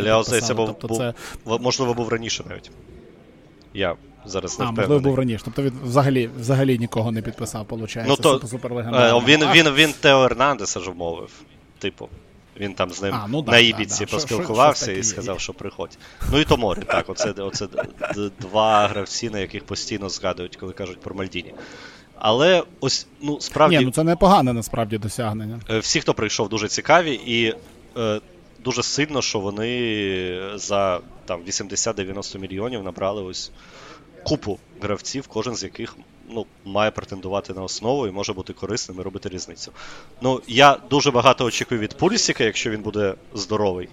[0.03, 1.15] Ліао, здається, був, тобто це...
[1.61, 2.71] можливо, був раніше навіть.
[3.77, 4.89] Я зараз не а, впевнений.
[4.89, 5.45] можливо, був раніше.
[5.45, 8.05] Тобто він взагалі взагалі нікого не підписав, виходить.
[8.09, 8.41] Ну, то,
[8.75, 11.31] е, він, він, він Тео Ернандеса ж вмовив.
[11.79, 12.09] Типу.
[12.61, 14.17] Він там з ним а, ну, да, на Ібіці да, да.
[14.17, 15.99] поспілкувався що, що, і сказав, що приходь.
[16.33, 17.67] Ну і Томорі, так, оце оце
[18.41, 21.55] два гравці, на яких постійно згадують, коли кажуть про Мальдіні.
[22.19, 23.79] Але ось, ну, справді.
[23.79, 25.61] Ні, ну це непогане насправді досягнення.
[25.71, 27.55] Е, всі, хто прийшов, дуже цікаві, і
[27.97, 28.21] е,
[28.67, 33.51] дуже сильно, що вони за там 80-90 мільйонів набрали ось
[34.23, 35.97] купу гравців, кожен з яких
[36.29, 39.73] ну, має претендувати на основу і може бути корисним і робити різницю.
[40.21, 43.89] Ну, я дуже багато очікую від Пулісіка, якщо він буде здоровий.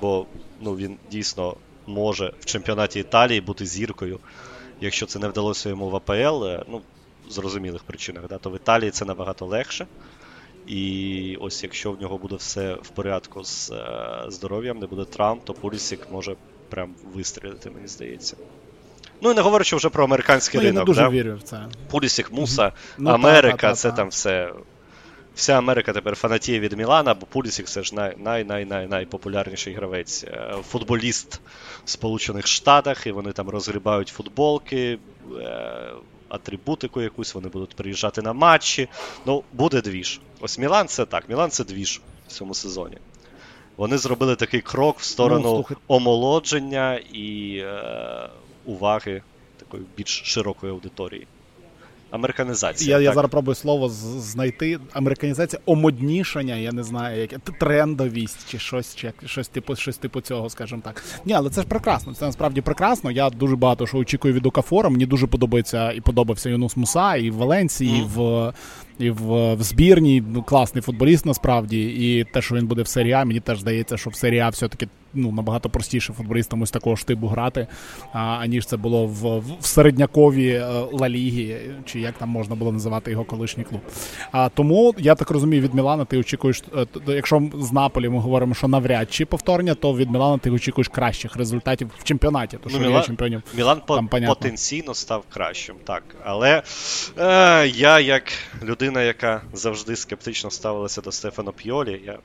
[0.00, 0.26] Бо
[0.60, 4.18] ну, він дійсно може в чемпіонаті Італії бути зіркою.
[4.80, 6.82] Якщо це не вдалося йому в АПЛ, е, ну,
[7.28, 9.86] зрозумілих причинах, да, то в Італії це набагато легше.
[10.66, 15.40] І ось якщо в нього буде все в порядку з е, здоров'ям, не буде травм,
[15.44, 16.36] то Пулісік може
[16.68, 18.36] прям вистрілити, мені здається.
[19.20, 20.76] Ну і не говорячи вже про американський ну, ринок.
[20.76, 21.08] Я не дуже да?
[21.08, 21.66] вірю в це.
[21.90, 24.52] Пулісік, Муса, ну, Америка, та, та, це та, там все.
[25.36, 30.24] Вся Америка тепер фанатіє від Мілана, бо Пулісік це ж най-най-най-найпопулярніший гравець.
[30.24, 31.40] Е, футболіст
[31.84, 34.98] в Сполучених Штатах, і вони там розгрібають футболки,
[35.38, 35.90] е,
[36.28, 38.88] атрибутику якусь, вони будуть приїжджати на матчі.
[39.26, 40.20] Ну, буде двіж.
[40.40, 42.98] Ось Мілан це так, Мілан це двіж в цьому сезоні.
[43.76, 47.56] Вони зробили такий крок в сторону ну, омолодження і.
[47.58, 48.28] Е,
[48.66, 49.22] уваги
[49.56, 51.26] такої більш широкої аудиторії.
[52.10, 52.98] Американізація.
[52.98, 54.78] Я я зараз пробую слово знайти.
[54.92, 60.50] Американізація, омоднішання, я не знаю, яке трендовість чи щось чи щось типу щось типу цього,
[60.50, 61.02] скажімо так.
[61.24, 62.14] Ні, але це ж прекрасно.
[62.14, 63.10] Це насправді прекрасно.
[63.10, 64.88] Я дуже багато що очікую від Окафора.
[64.88, 68.02] Мені дуже подобається і подобався Юнус Муса, і в Валенції, mm.
[68.02, 68.52] і в
[68.98, 70.22] і в, в збірні.
[70.32, 71.82] Ну, класний футболіст насправді.
[71.82, 74.48] І те, що він буде в серії А, мені теж здається, що в серії А
[74.48, 77.66] все-таки ну, набагато простіше футболістам ось такого штибу грати,
[78.12, 82.72] а, аніж це було в, в середняковій е, Ла Лігі, чи як там можна було
[82.72, 83.80] називати його колишній клуб.
[84.32, 88.54] А тому я так розумію, від Мілана ти очікуєш, е, якщо з Наполі ми говоримо,
[88.54, 92.58] що навряд чи повторення, то від Мілана ти очікуєш кращих результатів в чемпіонаті.
[92.62, 96.02] То, що ну, Мілан, чемпіонів Мілан там, по- потенційно став кращим, так.
[96.24, 96.62] Але
[97.18, 98.22] е, я, як
[98.64, 102.18] людина, яка завжди скептично ставилася до Стефана П'йолі, я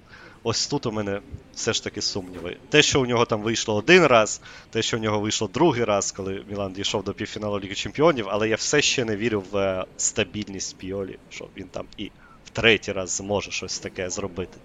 [0.43, 1.21] Ось тут у мене
[1.53, 2.57] все ж таки сумніви.
[2.69, 6.11] Те, що у нього там вийшло один раз, те, що у нього вийшло другий раз,
[6.11, 9.85] коли Мілан дійшов до півфіналу Ліги Чемпіонів, але я все ще не вірю в е,
[9.97, 12.11] стабільність Піолі, що він там і
[12.45, 14.57] в третій раз зможе щось таке зробити.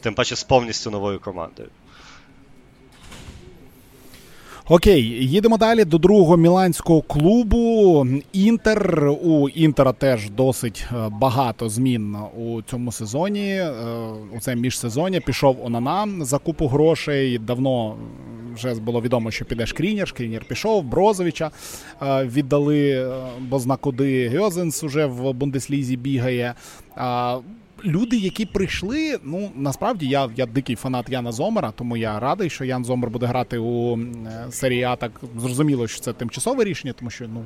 [0.00, 1.68] Тим паче з повністю новою командою.
[4.68, 8.06] Окей, їдемо далі до другого міланського клубу.
[8.32, 13.50] Інтер у Інтера теж досить е, багато змін у цьому сезоні.
[13.50, 13.72] Е,
[14.36, 17.38] у це міжсезоння пішов Онана за купу грошей.
[17.38, 17.96] Давно
[18.54, 20.08] вже було відомо, що піде Шкрінєр.
[20.08, 21.50] Шкрінєр пішов, Брозовича
[22.02, 26.54] е, віддали, бо зна куди Гьозенс уже в Бундеслізі бігає
[27.84, 32.64] люди, які прийшли, ну насправді я я дикий фанат Яна Зомера, тому я радий, що
[32.64, 33.98] Ян Зомер буде грати у
[34.50, 34.96] серії А.
[34.96, 37.44] Так зрозуміло, що це тимчасове рішення, тому що ну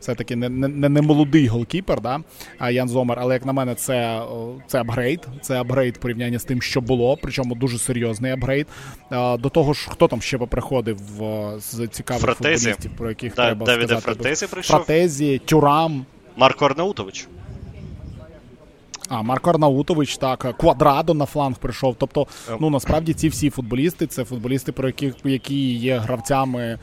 [0.00, 2.20] все-таки не не, не молодий голкіпер, да,
[2.58, 3.18] а Ян Зомер.
[3.20, 4.22] Але як на мене, це
[4.66, 5.26] це апгрейд.
[5.40, 8.66] Це апгрейд порівняння з тим, що було, причому дуже серйозний апгрейд.
[9.38, 10.98] До того ж, хто там ще приходив
[11.58, 14.22] з цікавих футболістів, про яких да, треба Давіде сказати.
[14.22, 14.76] Фраттезі прийшов.
[14.76, 16.06] Фратезі, Тюрам.
[16.36, 17.28] Марко Арнаутович.
[19.08, 21.96] А, Марко Арнаутович, так, Квадрадо на фланг прийшов.
[21.98, 22.58] Тобто, ем.
[22.60, 26.78] ну насправді ці всі футболісти це футболісти, про яких які є гравцями е,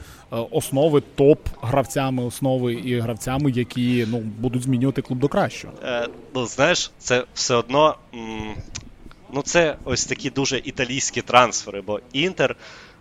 [0.51, 5.73] основи, топ-гравцями основи і гравцями, які ну будуть змінювати клуб до кращого.
[5.83, 7.95] Е, Ну знаєш, це все одно.
[8.13, 8.55] М-
[9.33, 12.55] ну це ось такі дуже італійські трансфери, бо Інтер.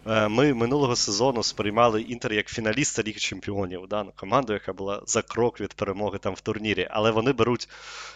[0.07, 5.03] Е, ми минулого сезону сприймали Інтер як фіналіста Ліги Чемпіонів, да, ну, команду, яка була
[5.07, 6.89] за крок від перемоги там в турнірі.
[6.91, 8.12] Але вони беруть е,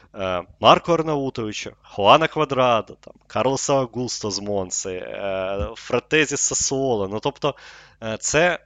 [0.60, 7.08] Марко Арнаутовича, Хуана Квадрадо, там, Карлоса Агусто з Монси, е, Фратезі Сасуоло.
[7.08, 7.54] Ну, тобто,
[8.02, 8.58] е, це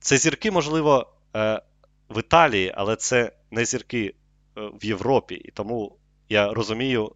[0.00, 1.62] це зірки, можливо, е,
[2.10, 4.14] в Італії, але це не зірки
[4.56, 5.34] е, в Європі.
[5.34, 7.12] І тому я розумію,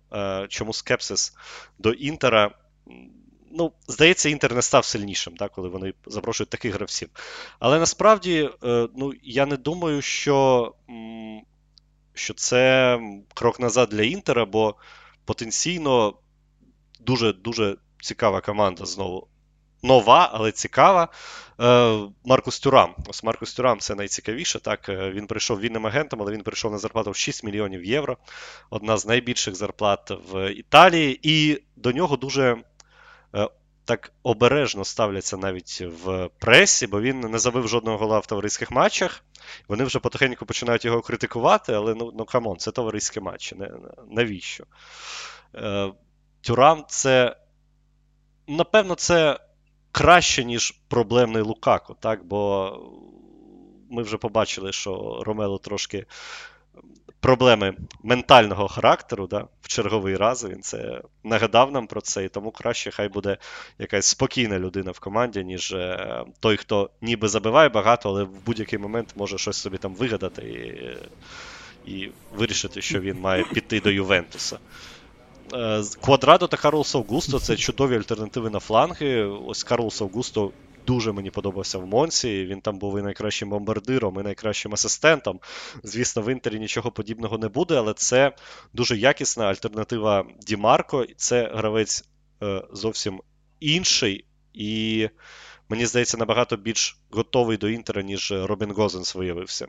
[0.49, 1.37] чому скепсис
[1.79, 2.51] до Інтера
[3.51, 7.09] ну, здається, Інтер не став сильнішим, так, коли вони запрошують таких гравців.
[7.59, 10.75] Але насправді е, ну, я не думаю, що
[12.15, 12.99] що це
[13.35, 14.75] крок назад для Інтера, бо
[15.25, 16.15] потенційно
[17.01, 19.29] дуже дуже цікава команда знову.
[19.83, 21.09] Нова, але цікава.
[21.61, 22.95] Е, Маркус Тюрам.
[23.09, 24.59] Ось Маркус Тюрам це найцікавіше.
[24.59, 28.17] Так, е, Він прийшов вільним агентом, але він прийшов на зарплату в 6 мільйонів євро.
[28.71, 31.21] Одна з найбільших зарплат в Італії.
[31.23, 32.57] І до нього дуже
[33.91, 39.25] так обережно ставляться навіть в пресі, бо він не забив жодного гола в товариських матчах.
[39.69, 43.57] Вони вже потихеньку починають його критикувати, але ну ну come on, це товариські матчі.
[44.11, 44.65] Навіщо?
[45.55, 45.93] Е,
[46.41, 47.37] Тюрам це.
[48.47, 49.41] Напевно, це
[49.93, 52.25] краще, ніж проблемний Лукако, так?
[52.25, 52.73] бо
[53.91, 56.07] ми вже побачили, що Ромело трошки
[57.21, 60.45] проблеми ментального характеру да, в черговий раз.
[60.45, 63.37] Він це нагадав нам про це, і тому краще хай буде
[63.79, 68.79] якась спокійна людина в команді, ніж е, той, хто ніби забиває багато, але в будь-який
[68.79, 70.43] момент може щось собі там вигадати
[71.87, 74.59] і, і вирішити, що він має піти до Ювентуса.
[75.55, 79.23] Е, Квадрадо та Карлос Аугусто це чудові альтернативи на фланги.
[79.23, 80.51] Ось Карлос Аугусто
[80.87, 82.45] дуже мені подобався в Монсі.
[82.45, 85.41] Він там був і найкращим бомбардиром, і найкращим асистентом.
[85.83, 88.33] Звісно, в Інтері нічого подібного не буде, але це
[88.73, 91.07] дуже якісна альтернатива Дімарко.
[91.17, 92.05] Це гравець
[92.43, 93.21] е, зовсім
[93.61, 94.25] інший.
[94.53, 95.09] І
[95.69, 99.67] мені здається, набагато більш готовий до Інтера, ніж Робін Гозенс виявився.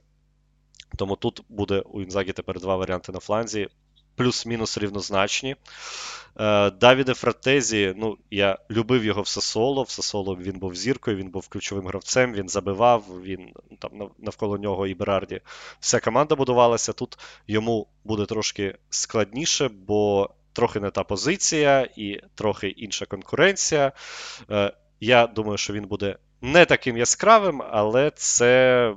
[0.97, 3.67] Тому тут буде у Інзагі тепер два варіанти на фланзі
[4.15, 5.55] плюс-мінус рівнозначні.
[6.39, 9.83] Е, Давіде Фратезі, ну, я любив його в Сасоло.
[9.83, 14.87] В Сасоло він був зіркою, він був ключовим гравцем, він забивав, він там навколо нього
[14.87, 15.41] і Берарді.
[15.79, 16.93] Вся команда будувалася.
[16.93, 23.91] Тут йому буде трошки складніше, бо трохи не та позиція і трохи інша конкуренція.
[24.51, 28.93] Е, я думаю, що він буде не таким яскравим, але це.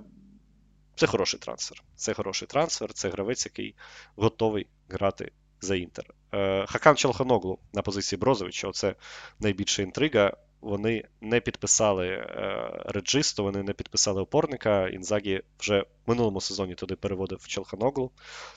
[0.97, 1.83] Це хороший трансфер.
[1.97, 3.75] Це хороший трансфер, це гравець, який
[4.17, 6.05] готовий грати за Інтер.
[6.35, 8.95] Е, Хакан Челханоглу на позиції Брозовича це
[9.41, 10.37] найбільша інтрига.
[10.61, 14.89] Вони не підписали е, реджисту, вони не підписали опорника.
[14.89, 18.11] Інзагі вже в минулому сезоні туди переводив Челханоглу.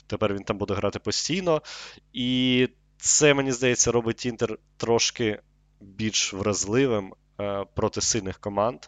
[0.06, 1.62] Тепер він там буде грати постійно.
[2.12, 5.40] І це, мені здається, робить Інтер трошки
[5.80, 8.78] більш вразливим е, проти сильних команд.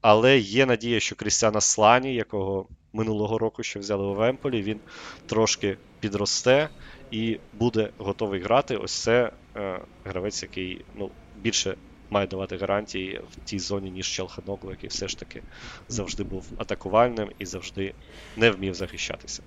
[0.00, 4.80] Але є надія, що Крістіана Слані, якого минулого року ще взяли у Вемполі, він
[5.26, 6.68] трошки підросте
[7.10, 8.76] і буде готовий грати.
[8.76, 11.10] Ось це е, гравець, який ну,
[11.42, 11.76] більше
[12.10, 15.42] має давати гарантії в тій зоні, ніж Челханогло, який все ж таки
[15.88, 17.94] завжди був атакувальним і завжди
[18.36, 19.42] не вмів захищатися.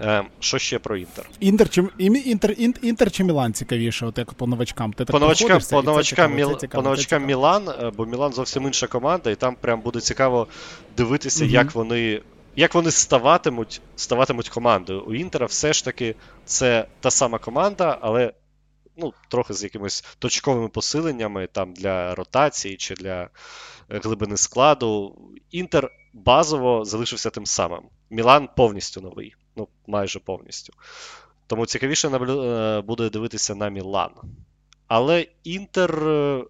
[0.00, 1.30] Е, Що ще про Інтер?
[1.40, 4.92] Інтер чи інтер, інтер, інтер чи Мілан цікавіше, от як по новачкам?
[4.92, 9.30] Ти по новачкам, по новачкам, Міл, по новачкам Мілан, е, бо Мілан зовсім інша команда,
[9.30, 10.46] і там прям буде цікаво
[10.96, 11.52] дивитися, угу.
[11.52, 12.20] як вони
[12.56, 15.04] як вони ставатимуть ставатимуть командою.
[15.06, 18.32] У Інтера все ж таки це та сама команда, але
[18.96, 23.28] ну, трохи з якимись точковими посиленнями там для ротації чи для е,
[23.88, 25.18] глибини складу.
[25.50, 27.82] Інтер базово залишився тим самим.
[28.10, 30.72] Мілан повністю новий, ну майже повністю.
[31.46, 34.10] Тому цікавіше е, буде дивитися на Мілан.
[34.86, 36.44] Але Інтер е,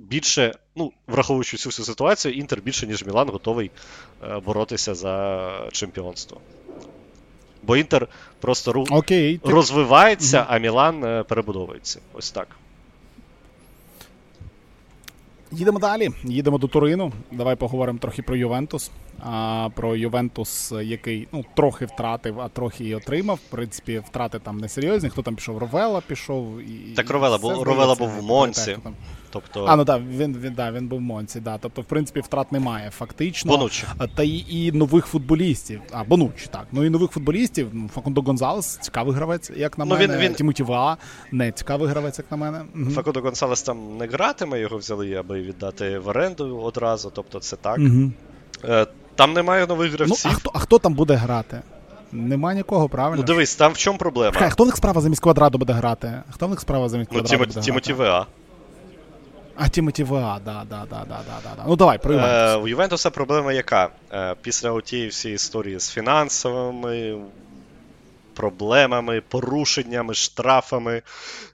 [0.00, 3.70] більше, ну, враховуючи цю всю ситуацію, Інтер більше, ніж Мілан, готовий
[4.44, 6.40] боротися за чемпіонство.
[7.62, 8.08] Бо Інтер
[8.40, 8.86] просто ру...
[8.90, 10.46] Окей, розвивається, mm-hmm.
[10.48, 12.00] а Мілан перебудовується.
[12.12, 12.48] Ось так.
[15.52, 16.10] Їдемо далі.
[16.24, 17.12] Їдемо до Турину.
[17.32, 18.90] Давай поговоримо трохи про Ювентус.
[19.24, 23.36] А, Про Ювентус, який ну, трохи втратив, а трохи і отримав.
[23.36, 25.10] В принципі, втрати там несерйозні.
[25.10, 25.58] Хто там пішов?
[25.58, 26.60] Ровела пішов.
[26.60, 28.76] і Так Ровела був Ровела був в Монці.
[29.32, 29.64] Тобто...
[29.64, 31.40] А, ну так, він він, да, він був в Монці.
[31.40, 31.58] Да.
[31.58, 32.90] Тобто, в принципі, втрат немає.
[32.90, 33.52] Фактично.
[33.52, 33.84] Бонучі.
[34.14, 35.80] Та і, і нових футболістів.
[35.92, 36.66] А, Бонучі, так.
[36.72, 37.68] Ну і нових футболістів.
[37.72, 40.16] Ну, Факундо Гонзалес, цікавий гравець, як на ну, мене.
[40.16, 40.34] Він, він...
[40.34, 40.96] Тімоті Ва,
[41.32, 42.64] не цікавий гравець, як на мене.
[42.90, 47.12] Факундо Гонсалес там не гратиме, його взяли, аби віддати в оренду одразу.
[47.14, 47.78] Тобто, це так.
[47.78, 48.10] Угу.
[49.14, 50.22] Там немає нових гравців.
[50.24, 51.62] Ну, а хто а хто там буде грати?
[52.12, 53.16] Нема нікого, правильно?
[53.16, 54.36] Ну дивись, там в чому проблема?
[54.38, 56.22] Хай, хто в них справа замість квадрату буде грати?
[56.30, 57.36] Хто в них справа замість квадрату?
[57.38, 58.26] Ну, буде Тімоті ВА.
[59.56, 61.64] А Тімоті ВА, да, да, да, да, да, да.
[61.68, 62.54] Ну давай, про Ювентус.
[62.54, 63.88] Е, У Ювентуса проблема яка?
[64.12, 67.18] Е, після тієї всієї історії з фінансовими
[68.34, 71.02] проблемами, порушеннями, штрафами,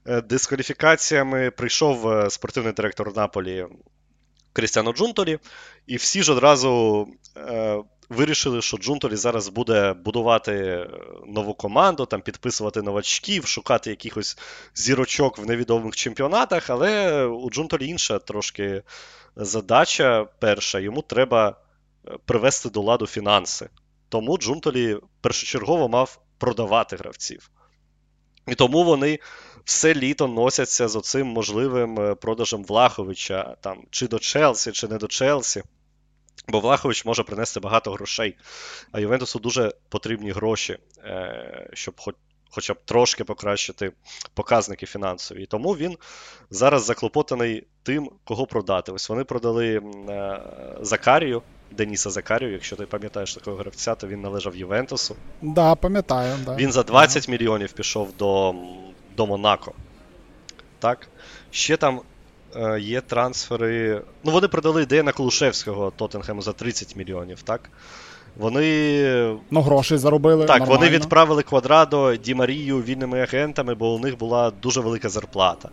[0.07, 3.67] е, дискваліфікаціями прийшов е, спортивний директор Наполі
[4.53, 5.39] Крістіано Джунтолі,
[5.87, 7.07] і всі ж одразу
[7.37, 10.91] е, вирішили, що Джунтолі зараз буде будувати е,
[11.27, 14.39] нову команду, там підписувати новачків, шукати якихось
[14.75, 16.71] зірочок в невідомих чемпіонатах.
[16.71, 18.83] Але у Джунтолі інша трошки
[19.37, 21.57] задача перша, йому треба
[22.09, 23.69] е, привести до ладу фінанси.
[24.09, 27.51] Тому Джунтолі першочергово мав продавати гравців.
[28.47, 29.19] І тому вони
[29.65, 34.99] все літо носяться з оцим можливим е, продажем Влаховича, там, чи до Челсі, чи не
[34.99, 35.63] до Челсі.
[36.49, 38.37] Бо Влахович може принести багато грошей.
[38.93, 42.15] А Ювентусу дуже потрібні гроші, е, щоб хоч.
[42.51, 43.93] Хоча б трошки покращити
[44.35, 45.43] показники фінансові.
[45.43, 45.97] І тому він
[46.51, 48.93] зараз заклопотаний тим, кого продати.
[48.93, 49.77] Ось вони продали
[50.09, 50.41] е,
[50.81, 55.17] Закарію, Деніса Закарію, якщо ти пам'ятаєш такого гравця, то він належав Ювентусу.
[55.43, 56.35] Да, пам'ятаю.
[56.45, 56.55] Да.
[56.55, 57.33] Він за 20 ага.
[57.33, 58.55] мільйонів пішов до
[59.17, 59.73] до Монако.
[60.79, 61.09] Так?
[61.51, 62.01] Ще там
[62.57, 64.03] е, є трансфери.
[64.25, 67.71] Ну, вони продали Дейна Колушевського Тоттенхему за 30 мільйонів, так?
[68.37, 69.39] Вони.
[69.51, 70.47] Ну, гроші заробили.
[70.47, 70.81] Так, нормально.
[70.81, 75.69] вони відправили Квадрадо Ді Марію вільними агентами, бо у них була дуже велика зарплата.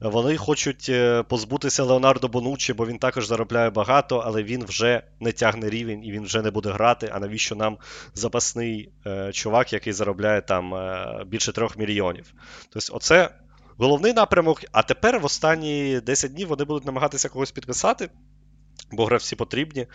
[0.00, 5.32] Вони хочуть е, позбутися Леонардо Бонуччі, бо він також заробляє багато, але він вже не
[5.32, 7.10] тягне рівень і він вже не буде грати.
[7.14, 7.78] А навіщо нам
[8.14, 12.34] запасний е, чувак, який заробляє там е, більше трьох мільйонів?
[12.72, 13.30] Тобто, оце
[13.76, 14.60] головний напрямок.
[14.72, 18.10] А тепер в останні 10 днів вони будуть намагатися когось підписати,
[18.92, 19.86] бо гравці потрібні.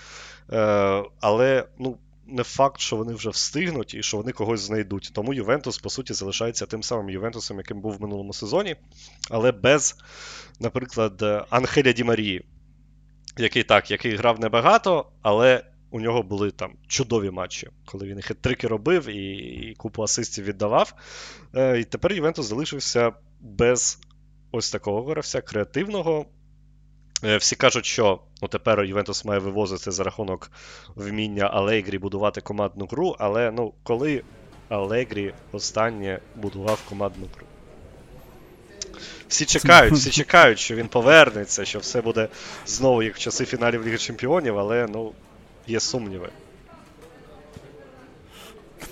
[1.21, 1.97] Але, ну
[2.31, 5.11] не факт, що вони вже встигнуть і що вони когось знайдуть.
[5.13, 8.75] Тому Ювентус, по суті, залишається тим самим Ювентусом, яким був в минулому сезоні,
[9.29, 9.95] але без,
[10.59, 12.45] наприклад, Анхеля Ді Марії,
[13.37, 18.67] який так, який грав небагато, але у нього були там чудові матчі, коли він хет-трики
[18.67, 20.93] робив і, і купу асистів віддавав.
[21.55, 23.99] Е, І тепер Ювентус залишився без
[24.51, 26.25] ось такого гравця, креативного.
[27.23, 30.51] Е, всі кажуть, що ну, тепер Ювентус має вивозити за рахунок
[30.95, 34.23] вміння Алегрі будувати командну гру, але ну, коли
[34.69, 37.45] Алегрі останнє будував командну гру?
[39.27, 42.27] Всі чекають, всі чекають, що він повернеться, що все буде
[42.65, 45.11] знову як в часи фіналів Ліги Чемпіонів, але ну,
[45.67, 46.29] є сумніви.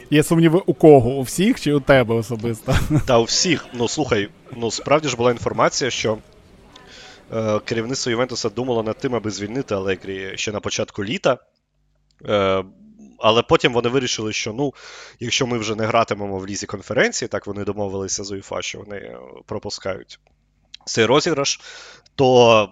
[0.09, 1.09] Є сумніви у кого?
[1.09, 2.75] У всіх чи у тебе особисто?
[3.07, 3.65] Та у всіх.
[3.73, 6.17] Ну слухай, ну справді ж була інформація, що
[7.65, 11.37] керівництво Ювентуса думало над тим, аби звільнити Алегрі ще на початку літа.
[12.25, 12.63] Е,
[13.19, 14.73] але потім вони вирішили, що ну,
[15.19, 18.97] якщо ми вже не гратимемо в лізі конференції, так вони домовилися з УЄФА, що вони
[18.97, 20.19] е, пропускають
[20.85, 21.59] цей розіграш,
[22.15, 22.69] то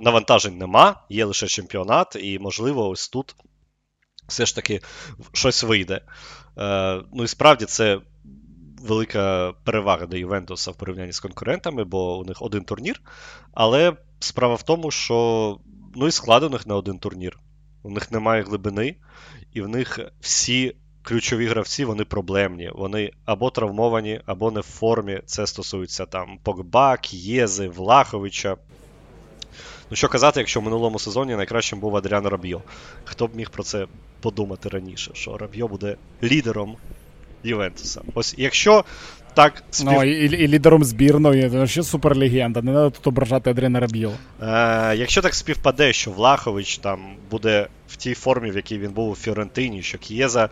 [0.00, 3.36] навантажень нема, є лише чемпіонат, і, можливо, ось тут
[4.28, 4.80] все ж таки
[5.32, 6.00] щось вийде.
[7.12, 8.00] Ну і справді це
[8.82, 13.00] велика перевага до Ювентуса в порівнянні з конкурентами, бо у них один турнір.
[13.54, 15.58] Але справа в тому, що
[15.94, 17.38] ну і склад у них на один турнір.
[17.82, 18.96] У них немає глибини,
[19.52, 22.70] і в них всі ключові гравці вони проблемні.
[22.74, 25.20] Вони або травмовані, або не в формі.
[25.26, 28.56] Це стосується там Погба, К'єзи, Влаховича.
[29.90, 32.62] Ну, що казати, якщо в минулому сезоні найкращим був Адріан Раб'йо.
[33.04, 33.86] Хто б міг про це
[34.20, 36.76] подумати раніше, що Раб'йо буде лідером
[37.44, 38.00] Ювентуса.
[38.14, 38.84] Ось якщо
[39.34, 39.92] так спів...
[39.92, 44.12] Ну, і, і, лідером збірної, це ще суперлегенда, не треба тут ображати Адріана Рабіо.
[44.42, 49.10] Е, якщо так співпаде, що Влахович там буде в тій формі, в якій він був
[49.10, 50.48] у Фіорентині, що К'єза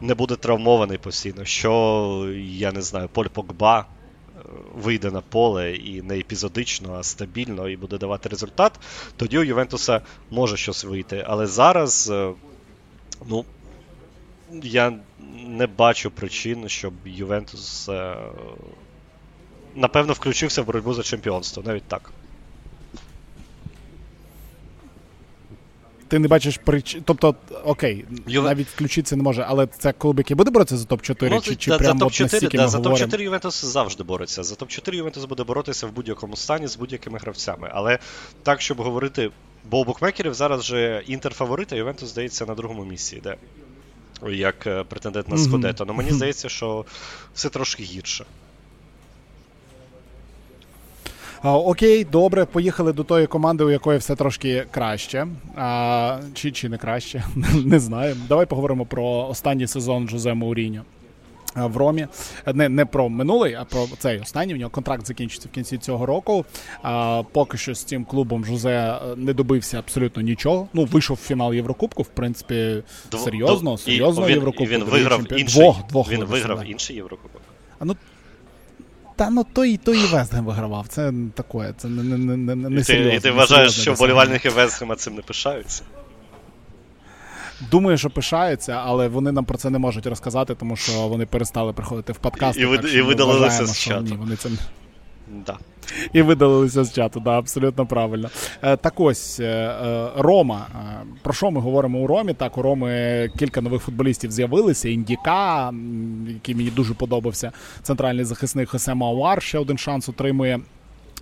[0.00, 4.40] не буде травмований постійно, що я не знаю, Поль Погба е,
[4.82, 8.72] вийде на поле і не епізодично, а стабільно і буде давати результат,
[9.16, 11.24] тоді у Ювентуса може щось вийти.
[11.26, 12.30] Але зараз, е,
[13.28, 13.44] ну,
[14.62, 14.92] я
[15.46, 18.16] не бачу причин, щоб Ювентус е,
[19.74, 22.12] напевно включився в боротьбу за чемпіонство, навіть так.
[26.08, 27.02] Ти не бачиш причин.
[27.04, 27.34] Тобто,
[27.64, 31.40] окей, Юве- навіть включитися не може, але це клуб, який буде боротися за топ-4, Ну,
[31.40, 34.42] чи, чи за, прямо за топ-4, настільки да, ми за топ-4 Ювентус завжди бореться.
[34.42, 37.70] За топ-4 Ювентус буде боротися в будь-якому стані з будь-якими гравцями.
[37.74, 37.98] Але
[38.42, 39.30] так, щоб говорити,
[39.70, 43.36] бо у букмекерів зараз же інтер фаворит, а Ювентус, здається, на другому місці йде.
[44.30, 45.36] Як е, претендент на.
[45.80, 46.84] Але Ну мені здається, що
[47.34, 48.24] все трошки гірше.
[51.42, 55.26] А, окей, добре, поїхали до тої команди, у якої все трошки краще.
[55.56, 57.24] А, чи, чи не краще,
[57.64, 58.16] не знаю.
[58.28, 60.82] Давай поговоримо про останній сезон Жозе Мауріньо.
[61.54, 62.06] А, В Ромі
[62.54, 64.54] не, не про минулий, а про цей останній.
[64.54, 66.44] У нього контракт закінчиться в кінці цього року.
[66.82, 70.68] А, поки що з цим клубом Жозе е, не добився абсолютно нічого.
[70.72, 72.82] Ну, вийшов в фінал Єврокубку, в принципі,
[73.24, 74.72] серйозно, і серйозно він, Єврокубку.
[74.72, 75.40] Він виграв чемпіон.
[75.40, 77.42] інший, Двох, двох він виграв, виграв інший Єврокубок.
[77.78, 77.96] А ну
[79.16, 80.88] та ну то і то і Вестгем вигравав.
[80.88, 84.50] Це таке, це не, не, не, не, не І ти, і ти вважаєш, що вболівальники
[84.50, 85.82] Вестхема цим не пишаються?
[87.70, 91.72] Думаю, що пишаються, але вони нам про це не можуть розказати, тому що вони перестали
[91.72, 92.62] приходити в подкасти.
[92.62, 94.04] І- і так вид- і видалилися з чату.
[94.04, 94.50] Ні, вони це...
[95.46, 95.56] Да.
[96.12, 98.30] І видалилися з чату, да, абсолютно правильно.
[98.62, 100.66] Е, так ось е, е, Рома.
[101.22, 102.34] Про що ми говоримо у Ромі?
[102.34, 104.88] Так, у Роми кілька нових футболістів з'явилися.
[104.88, 105.72] Індіка,
[106.28, 107.52] який мені дуже подобався.
[107.82, 110.60] Центральний захисник Хосе Мауар ще один шанс отримує.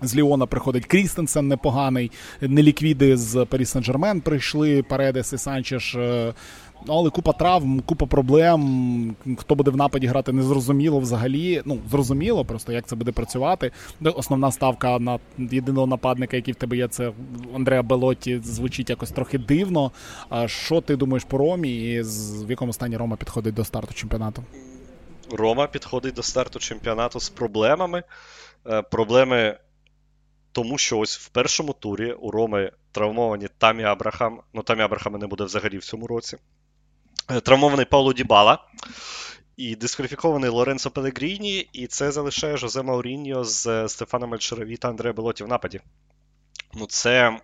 [0.01, 2.11] З Ліона приходить Крістенсен непоганий.
[2.41, 4.83] Неліквіди з Парі Сен-Жермен прийшли.
[4.83, 5.95] Паредес і Санчеш.
[5.95, 6.33] е,
[6.87, 9.15] Ну, але купа травм, купа проблем.
[9.37, 11.61] Хто буде в нападі грати, не зрозуміло взагалі.
[11.65, 13.71] Ну, зрозуміло, просто як це буде працювати.
[13.99, 17.11] Ну, Основна ставка на єдиного нападника, який в тебе є, це
[17.55, 19.91] Андреа Белотті, звучить якось трохи дивно.
[20.29, 22.01] А що ти думаєш по Ромі і
[22.45, 24.43] в якому стані Рома підходить до старту чемпіонату?
[25.31, 28.03] Рома підходить до старту чемпіонату з проблемами.
[28.67, 29.57] Е, Проблеми
[30.51, 34.41] тому, що ось в першому турі у Роми травмовані Тамі Абрахам.
[34.53, 36.37] Ну, Тамі Абрахама не буде взагалі в цьому році.
[37.29, 38.67] Е, Травмований Пауло Дібала.
[39.57, 45.13] І дискваліфікований Лоренцо Пелегріні, і це залишає Жозе Мауріньо з е, Стефаном Ельшерові та Андреа
[45.13, 45.81] Белоті в нападі.
[46.73, 47.39] Ну, це.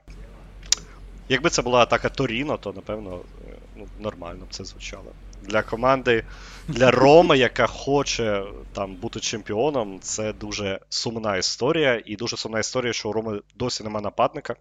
[1.30, 5.12] Якби це була атака Торіно, то напевно е, ну, нормально б це звучало.
[5.48, 6.26] Для команди,
[6.68, 8.44] для Роми, яка хоче
[8.74, 12.02] там бути чемпіоном, це дуже сумна історія.
[12.06, 14.56] І дуже сумна історія, що у Роми досі нема нападника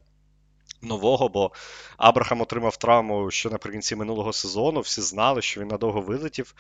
[0.83, 1.53] нового, бо
[1.97, 4.81] Абрахам отримав травму ще наприкінці минулого сезону.
[4.81, 6.55] Всі знали, що він надовго вилетів.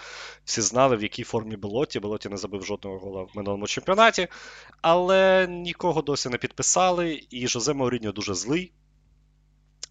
[0.45, 2.01] Всі знали, в якій формі Белоті.
[2.01, 4.29] Белоті не забив жодного гола в минулому чемпіонаті.
[4.83, 8.73] Але нікого досі не підписали, і Жозе Мауріньо дуже злий.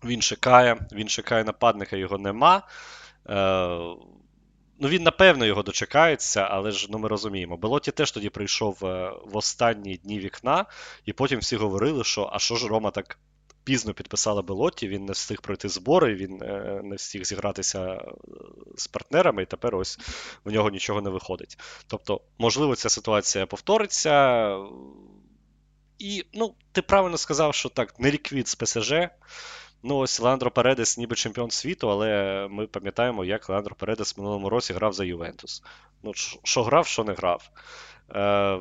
[0.04, 2.64] Він чекає, він чекає нападника, його нема.
[4.80, 7.58] Ну, він, напевно, його дочекається, але ж ну, ми розуміємо.
[7.58, 10.66] Белоті теж тоді прийшов е, в останні дні вікна,
[11.06, 13.18] і потім всі говорили, що а що ж Рома так
[13.64, 18.06] пізно підписала Белоті, він не встиг пройти збори, він е, не встиг зігратися е,
[18.78, 20.00] з партнерами, і тепер ось
[20.46, 21.58] в нього нічого не виходить.
[21.88, 24.58] Тобто, можливо, ця ситуація повториться.
[26.00, 28.94] І, ну, ти правильно сказав, що так, не ліквід з ПСЖ.
[29.88, 34.50] Ну, ось Леандро Передес ніби чемпіон світу, але ми пам'ятаємо, як Леандро Передес в минулому
[34.50, 35.64] році грав за Ювентус.
[36.04, 36.12] Ну,
[36.44, 37.50] що грав, що не грав.
[38.16, 38.60] Е,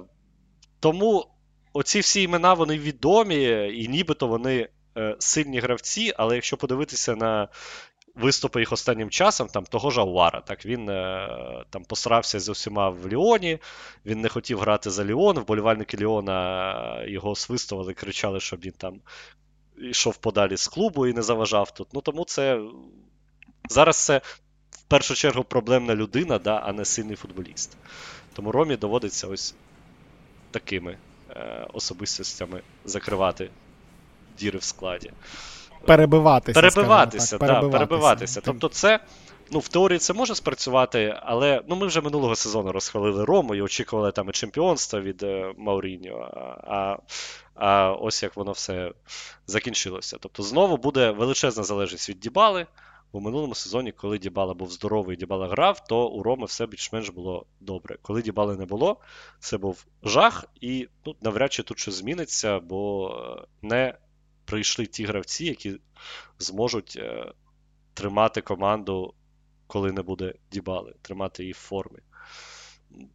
[0.80, 1.26] тому
[1.72, 3.42] оці всі імена вони відомі,
[3.74, 7.48] і нібито вони е, сильні гравці, але якщо подивитися на
[8.14, 11.28] виступи їх останнім часом, там того ж Ауара, так він е,
[11.70, 13.58] там посрався з усіма в Ліоні,
[14.06, 19.00] він не хотів грати за Ліон, вболівальники Ліона його свистували, кричали, щоб він там
[19.78, 21.88] йшов подалі з клубу і не заважав тут.
[21.92, 22.60] Ну тому це
[23.68, 24.20] зараз це
[24.70, 27.76] в першу чергу проблемна людина, да, а не сильний футболіст.
[28.32, 29.54] Тому Ромі доводиться ось
[30.50, 30.98] такими
[31.30, 33.50] е, особистостями закривати
[34.38, 35.10] діри в складі.
[35.86, 36.60] Перебиватися.
[36.60, 37.78] Перебиватися, так, перебиватися.
[37.78, 38.40] перебиватися.
[38.40, 39.00] Тобто, це
[39.50, 43.62] ну, в теорії це може спрацювати, але ну, ми вже минулого сезону розхвалили Рому і
[43.62, 46.30] очікували там і чемпіонства від е, Мауріньо.
[46.66, 46.96] А,
[47.54, 48.92] а ось як воно все
[49.46, 50.16] закінчилося.
[50.20, 52.66] Тобто, знову буде величезна залежність від Дібали.
[53.12, 57.08] У минулому сезоні, коли Дібала був здоровий, і Дібала грав, то у Роми все більш-менш
[57.08, 57.98] було добре.
[58.02, 58.96] Коли Дібали не було,
[59.38, 63.94] це був жах, і ну, навряд чи тут щось зміниться, бо е, не
[64.44, 65.76] прийшли ті гравці, які
[66.38, 67.32] зможуть е,
[67.94, 69.14] тримати команду,
[69.66, 71.98] коли не буде Дібали, тримати її в формі.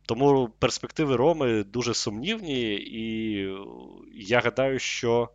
[0.06, 3.48] Тому перспективи Роми дуже сумнівні, і
[4.14, 5.30] я гадаю, що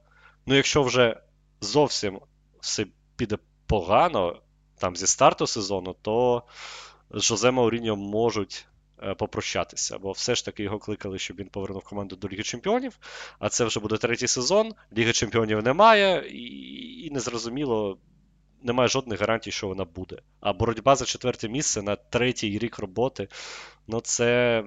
[0.47, 1.21] ну, якщо вже
[1.61, 2.21] зовсім
[2.61, 2.87] все
[3.17, 4.43] піде погано
[4.79, 6.43] там зі старту сезону, то
[7.11, 8.67] з Жозе Мауріньо можуть
[9.03, 12.99] е, попрощатися, бо все ж таки його кликали, щоб він повернув команду до Ліги Чемпіонів.
[13.39, 14.73] А це вже буде третій сезон.
[14.97, 17.99] Ліги Чемпіонів немає, і, і незрозуміло.
[18.65, 20.17] Немає жодних гарантій, що вона буде.
[20.41, 23.29] А боротьба за четверте місце на третій рік роботи
[23.87, 24.63] ну це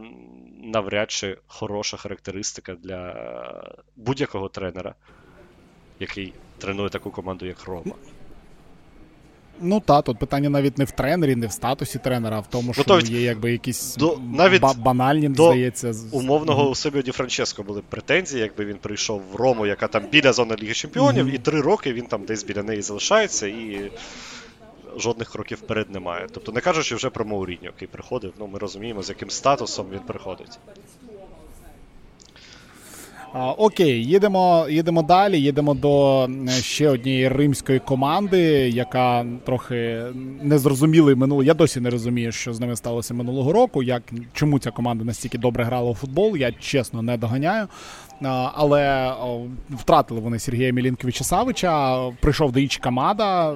[0.63, 3.15] навряд чи хороша характеристика для
[3.95, 4.95] будь-якого тренера,
[5.99, 7.95] який тренує таку команду, як Рома.
[9.61, 12.73] Ну та, тут питання навіть не в тренері, не в статусі тренера, а в тому,
[12.73, 15.93] що ну, є якби якісь до, навіть ба- банальні, до здається.
[16.11, 16.71] Умовного mm-hmm.
[16.71, 20.55] у собі Ді Франческо були претензії, якби він прийшов в Рому, яка там біля зони
[20.61, 21.35] Ліги Чемпіонів, mm-hmm.
[21.35, 23.91] і три роки він там десь біля неї залишається, і
[24.97, 26.27] жодних кроків вперед немає.
[26.33, 29.99] Тобто, не кажучи вже про Мауріньо, який приходив, ну ми розуміємо, з яким статусом він
[29.99, 30.59] приходить.
[33.33, 35.39] Окей, їдемо їдемо далі.
[35.39, 36.27] Їдемо до
[36.61, 40.03] ще однієї римської команди, яка трохи
[40.41, 41.43] незрозумілий минуло.
[41.43, 43.83] Я досі не розумію, що з ними сталося минулого року.
[43.83, 44.03] Як
[44.33, 46.37] чому ця команда настільки добре грала у футбол?
[46.37, 47.67] Я чесно не доганяю.
[48.53, 49.13] Але
[49.69, 51.97] втратили вони Сергія Мілінковича Савича.
[52.21, 53.55] Прийшов Ічі Камада,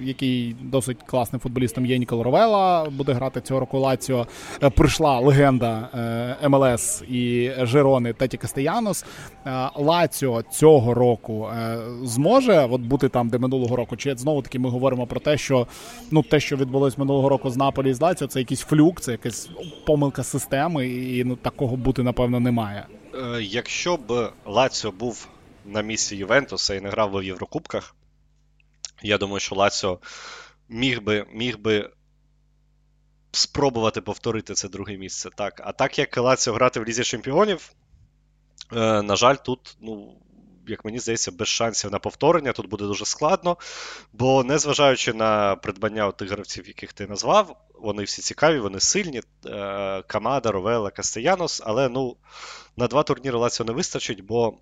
[0.00, 4.26] який досить класним футболістом є Нікол Ровела, буде грати цього року Лаціо.
[4.62, 5.88] Е, прийшла легенда
[6.42, 9.04] е, МЛС і Жерони Теті Кастеянос.
[9.46, 11.48] Е, Лаціо цього року
[12.02, 13.96] зможе от бути там, де минулого року.
[13.96, 15.66] Чи знову таки ми говоримо про те, що
[16.10, 19.12] ну те, що відбулось минулого року з Наполі і з Лаціо, це якийсь флюк, це
[19.12, 19.50] якась
[19.86, 22.86] помилка системи, і ну такого бути напевно немає.
[23.16, 25.28] Е, якщо б Лаціо був
[25.64, 27.94] на місці Ювентуса і не грав би в Єврокубках,
[29.02, 29.98] я думаю, що Лаціо
[30.68, 31.90] міг би міг би
[33.32, 35.30] спробувати повторити це друге місце.
[35.36, 35.60] Так.
[35.64, 37.72] А так як Лаціо грати в Лізі Чемпіонів,
[38.72, 40.18] е, на жаль, тут, ну,
[40.68, 42.52] як мені здається, без шансів на повторення.
[42.52, 43.56] Тут буде дуже складно.
[44.12, 49.22] Бо, незважаючи на придбання тих гравців, яких ти назвав, вони всі цікаві, вони сильні.
[49.46, 52.16] Е, Камада, Ровела, Кастеянос, але ну,
[52.76, 54.58] на два турніри Лаціо не вистачить, бо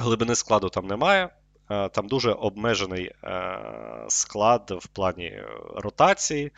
[0.00, 1.30] глибини складу там немає.
[1.70, 3.58] Е, там дуже обмежений е,
[4.08, 5.42] склад в плані
[5.74, 6.52] ротації.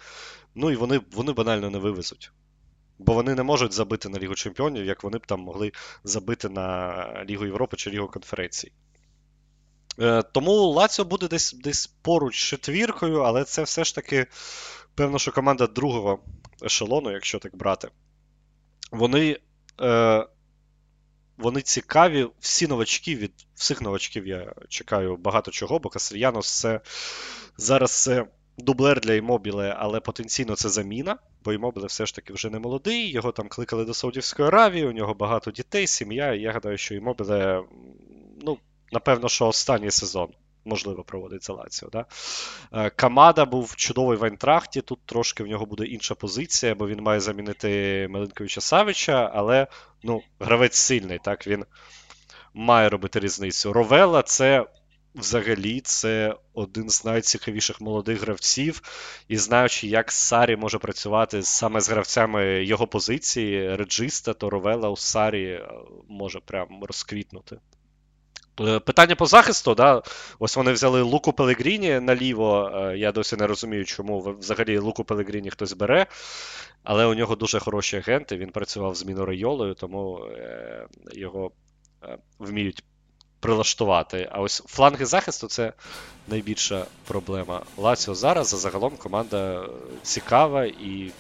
[0.54, 2.30] Ну і вони вони банально не вивезуть.
[2.99, 5.72] Бо вони не можуть забити на Лігу Чемпіонів, як вони б там могли
[6.05, 8.72] забити на Лігу Європи чи Лігу конференцій.
[10.32, 14.26] Тому Лаціо буде десь десь поруч четвіркою, але це все ж таки
[14.94, 16.18] певно, що команда другого
[16.64, 17.88] ешелону, якщо так брати,
[18.90, 19.38] вони
[19.80, 20.26] е,
[21.38, 22.26] вони цікаві.
[22.40, 26.80] Всі новачки, від всіх новачків я чекаю багато чого, бо Касельянос це
[27.57, 28.26] зараз це
[28.59, 33.11] дублер для Імобіле, але потенційно це заміна, бо Імобіле все ж таки вже не молодий.
[33.11, 36.34] Його там кликали до Саудівської Аравії, у нього багато дітей, сім'я.
[36.34, 37.62] І я гадаю, що Імобіле,
[38.42, 38.59] ну,
[38.92, 40.28] напевно, що останній сезон
[40.64, 41.88] можливо проводить за Лаціо.
[41.88, 42.05] Да?
[42.72, 44.80] Е, Камада був чудовий в Айнтрахті.
[44.80, 49.66] Тут трошки в нього буде інша позиція, бо він має замінити Мелинковича Савича, але
[50.03, 51.64] ну, гравець сильний, так, він
[52.55, 53.72] має робити різницю.
[53.72, 54.66] Ровела це.
[55.16, 58.82] Взагалі, це один з найцікавіших молодих гравців,
[59.28, 64.96] і знаючи, як Сарі може працювати саме з гравцями його позиції, реджиста, то Ровела у
[64.96, 65.68] Сарі е,
[66.08, 67.58] може прям розквітнути.
[68.60, 70.02] Е, питання по захисту, да,
[70.38, 72.70] ось вони взяли Луку Пелегріні наліво.
[72.74, 76.06] Е, я досі не розумію, чому взагалі Луку Пелегріні хтось бере,
[76.82, 78.36] але у нього дуже хороші агенти.
[78.36, 80.20] Він працював з Мінорайолою, тому
[81.12, 81.50] його
[82.38, 82.84] вміють
[83.41, 84.28] прилаштувати.
[84.32, 85.72] А ось фланги захисту це
[86.28, 87.62] найбільша проблема.
[87.76, 89.68] Лаціо зараз а загалом команда
[90.03, 91.11] цікава і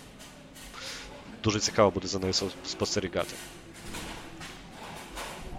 [1.44, 2.32] дуже цікаво буде за нею
[2.66, 3.34] спостерігати.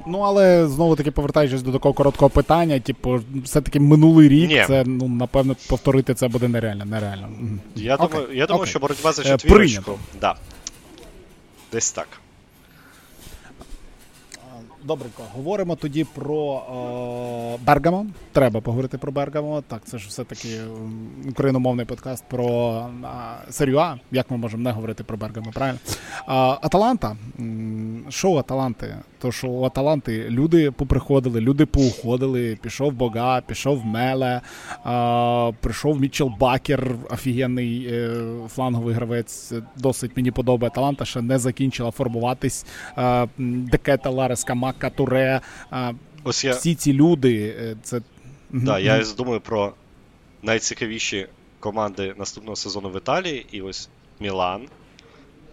[0.10, 4.64] Ну, але знову таки повертаючись до такого короткого питання, типу, все-таки минулий рік, Ні.
[4.68, 6.86] це ну напевно повторити це буде нереально.
[6.86, 7.30] нереально.
[7.76, 8.08] Я Окей.
[8.08, 10.00] думаю, я думаю, що боротьба за е, четвірочку.
[10.22, 10.36] Да.
[11.72, 12.08] Десь так.
[14.88, 16.62] Добренько, говоримо тоді про
[17.56, 18.06] е, Бергамо.
[18.32, 19.64] Треба поговорити про Бергамо.
[19.68, 20.62] Так, це ж все-таки
[21.30, 22.86] україномовний подкаст про
[23.50, 23.96] Серію А.
[24.12, 25.80] Як ми можемо не говорити про Бергамо, правильно?
[25.88, 27.18] Е, Аталанта
[28.10, 28.96] шоу Аталанти?
[29.20, 32.58] То що у Аталанти люди поприходили, люди поуходили.
[32.62, 34.42] Пішов Бога, пішов Меле,
[34.84, 38.12] а, прийшов Мітчел Бакер, офігенний е,
[38.50, 39.54] фланговий гравець.
[39.78, 40.68] Досить мені подобає.
[40.68, 42.66] Аталанта ще не закінчила формуватись.
[42.96, 45.42] А, Декета Ларес, Камака, Туре.
[45.70, 45.92] А,
[46.24, 47.56] Ось я, Всі ці люди.
[47.62, 48.02] е, Це
[48.52, 49.74] да, я думаю про
[50.44, 51.28] найцікавіші
[51.60, 53.90] команди наступного сезону в Італії, і ось
[54.20, 54.62] Мілан.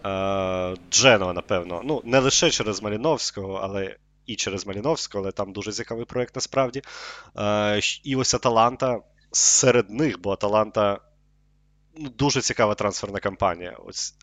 [0.05, 1.81] Е, Дженова, напевно.
[1.83, 3.95] Ну, не лише через Маліновського, але
[4.25, 6.81] і через Маліновського, але там дуже цікавий проєкт насправді.
[7.37, 8.99] Е, І ось Аталанта
[9.31, 10.99] серед них, бо Аталанта
[11.97, 13.77] ну, дуже цікава трансферна кампанія.
[13.85, 14.13] Ось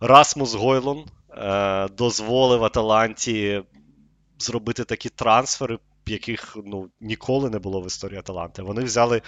[0.00, 3.62] Расмус Гойлун е, дозволив Аталанті
[4.38, 8.62] зробити такі трансфери, яких ну, ніколи не було в історії Аталанти.
[8.62, 9.22] Вони взяли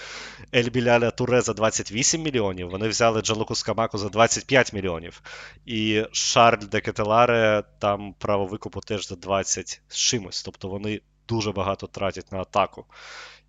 [0.55, 5.23] Ель Біляля Туре за 28 мільйонів, вони взяли Джалуку Скамаку за 25 мільйонів.
[5.67, 10.43] І Шарль де Кетеларе там право викупу теж за 20 з чимось.
[10.43, 12.85] Тобто вони дуже багато тратять на атаку.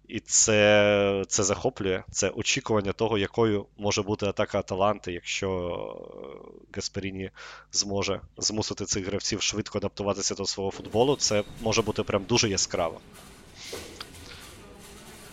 [0.08, 2.03] І це, це захоплює.
[2.12, 5.49] Це очікування того, якою може бути атака Аталанти, якщо
[6.24, 7.32] е, Гасперіні
[7.72, 11.16] зможе змусити цих гравців швидко адаптуватися до свого футболу.
[11.16, 12.99] Це може бути прям дуже яскраво.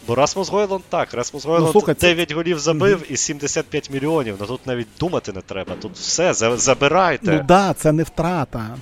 [0.07, 4.36] Бо Расмус Гойланд так, Расмус Гойланд Ну, слухай, це- 9 голів забив і 75 мільйонів.
[4.40, 5.74] Ну тут навіть думати не треба.
[5.82, 7.32] Тут все, забирайте.
[7.32, 8.76] ну да, це не втрата.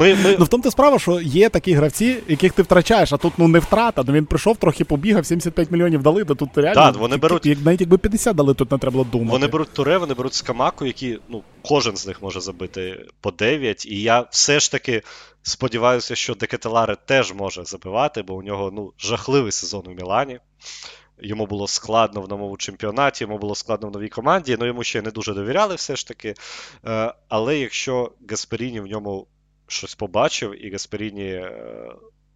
[0.00, 3.16] Ми, ми, Ну в тому то справа, що є такі гравці, яких ти втрачаєш, а
[3.16, 4.04] тут ну не втрата.
[4.06, 6.74] Ну він прийшов, трохи побігав, 75 мільйонів дали, да тут реально.
[6.82, 9.32] Так, вони беруть- Як, навіть якби 50 дали, тут не треба було думати.
[9.32, 13.86] Вони беруть Туре, вони беруть Скамаку, які ну, кожен з них може забити по 9.
[13.86, 15.02] І я все ж таки
[15.42, 20.40] сподіваюся, що Декетеларе теж може забивати, бо у нього ну, жахливий сезон у Мілані.
[21.20, 25.02] Йому було складно в новому чемпіонаті, йому було складно в новій команді, ну йому ще
[25.02, 26.34] не дуже довіряли все ж таки.
[26.86, 29.26] Е, Але якщо Гасперіні в ньому
[29.66, 31.92] щось побачив, і Гасперіні е,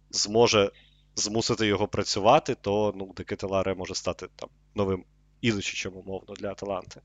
[0.09, 0.71] зможе
[1.15, 5.05] змусити його працювати, то ну, Декетеларе може стати там новим
[5.41, 7.01] Іличичем, умовно, для Аталанти.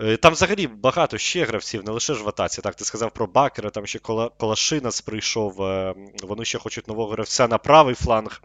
[0.00, 2.62] Е, Там взагалі багато ще гравців, не лише ж в атаці.
[2.62, 7.10] Так, ти сказав про Бакера, там ще Кола- Колашинас прийшов, е, вони ще хочуть нового
[7.12, 8.42] гравця на правий фланг.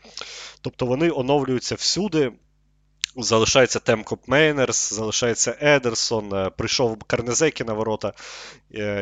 [0.62, 2.32] Тобто вони оновлюються всюди.
[3.16, 8.14] Залишається Темкоп Мейнерс, залишається Едерсон, е, прийшов Карнезекі на ворота,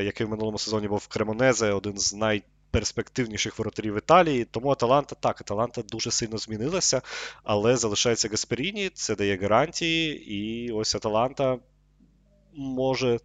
[0.01, 4.45] який в минулому сезоні був в Кремонезе, один з найперспективніших воротарів Італії.
[4.45, 7.01] Тому Аталанта так, Аталанта дуже сильно змінилася,
[7.43, 11.57] але залишається Гасперіні, це дає гарантії, і ось Аталанта
[12.57, 13.19] може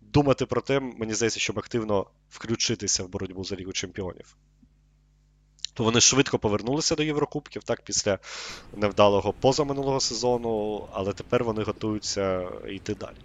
[0.00, 4.36] думати про те, мені здається, щоб активно включитися в боротьбу за Лігу Чемпіонів.
[5.74, 8.18] То вони швидко повернулися до Єврокубків, так, після
[8.76, 13.16] невдалого позаминулого сезону, але тепер вони готуються йти далі.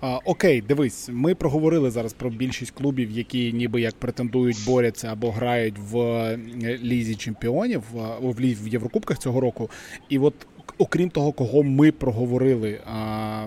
[0.00, 5.30] А, окей, дивись, ми проговорили зараз про більшість клубів, які ніби як претендують, борються або
[5.30, 6.38] грають в е,
[6.82, 9.70] лізі чемпіонів, в в Єврокубках цього року.
[10.08, 10.34] І от
[10.78, 13.46] окрім того, кого ми проговорили, а,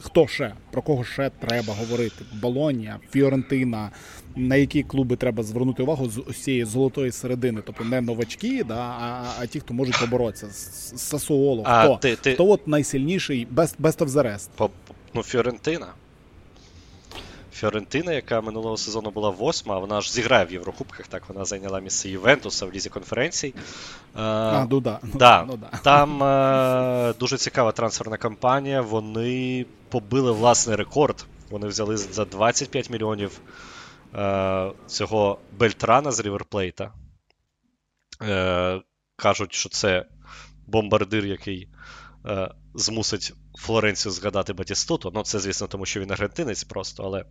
[0.00, 0.52] хто ще?
[0.70, 2.24] Про кого ще треба говорити?
[2.42, 3.90] Болонія, Фіорентина,
[4.36, 9.24] на які клуби треба звернути увагу з усієї золотої середини, тобто не новачки, да, а,
[9.40, 10.46] а ті, хто можуть поборотися.
[10.48, 11.96] з Сасуоло, А, хто?
[11.96, 14.48] ти- ти- Хто от найсильніший, best, best of the rest?
[14.56, 14.70] По,
[15.14, 15.86] ну, Фіорентина.
[17.52, 22.08] Фіорентина, яка минулого сезону була восьма, вона ж зіграє в Єврокубках, так вона зайняла місце
[22.08, 23.54] Ювентуса в лізі конференцій.
[24.16, 25.00] Е, А, ну да.
[25.14, 25.78] Да, ну, да.
[25.82, 28.80] Там е, дуже цікава трансферна кампанія.
[28.80, 31.26] Вони побили власний рекорд.
[31.50, 33.40] Вони взяли за 25 мільйонів
[34.14, 36.92] е, цього Бельтрана з Ріверплейта.
[38.22, 38.80] Е,
[39.16, 40.06] кажуть, що це
[40.66, 41.68] бомбардир, який
[42.26, 45.12] е, змусить Флоренцію згадати Батістуту.
[45.14, 47.24] Ну, це, звісно, тому що він аргентинець просто, але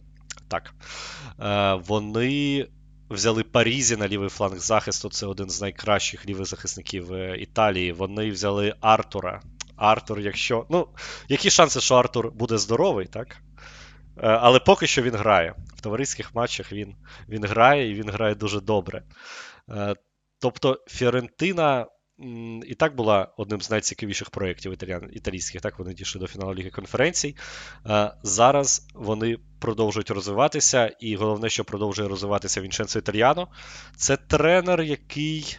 [0.48, 0.74] так.
[1.40, 2.68] Е, вони
[3.10, 5.10] взяли Парізі на лівий фланг захисту.
[5.10, 7.92] Це один з найкращих лівих захисників е, Італії.
[7.92, 9.42] Вони взяли Артура.
[9.76, 10.66] Артур, якщо.
[10.70, 10.88] Ну,
[11.28, 13.28] які шанси, що Артур буде здоровий, так?
[13.28, 15.56] Е, Але поки що він грає.
[15.76, 16.96] В товариських матчах він,
[17.30, 19.04] він грає і він грає дуже добре.
[20.40, 21.86] Тобто Фіорентина
[22.66, 24.78] і так була одним з найцікавіших проєктів
[25.12, 25.62] італійських.
[25.62, 27.36] Так, вони дійшли до фіналу Ліги конференцій.
[27.86, 33.48] Е, Зараз вони продовжують розвиватися, і головне, що продовжує розвиватися Вінченцо Італіано.
[33.96, 35.58] Це тренер, який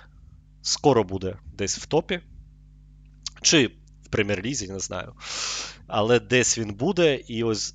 [0.62, 2.20] скоро буде десь в топі.
[3.42, 3.66] Чи
[4.02, 5.12] в прем'єр-лізі, не знаю.
[5.86, 7.74] Але десь він буде, і ось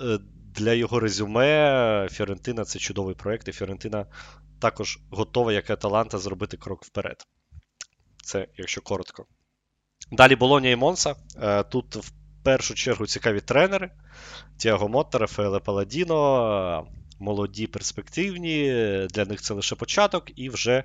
[0.00, 0.18] е,
[0.54, 4.06] для його резюме Фіорентина це чудовий проєкт, і Фіорентина
[4.60, 7.26] також готова, як і Аталанта, зробити крок вперед.
[8.24, 9.26] Це якщо коротко.
[10.12, 11.14] Далі Болонія і Монса.
[11.42, 12.12] Е, Тут в
[12.42, 13.90] першу чергу цікаві тренери.
[14.56, 16.86] Тіаго Мотта, Рафаеле Паладіно,
[17.18, 18.66] молоді, перспективні.
[19.10, 20.84] Для них це лише початок, і вже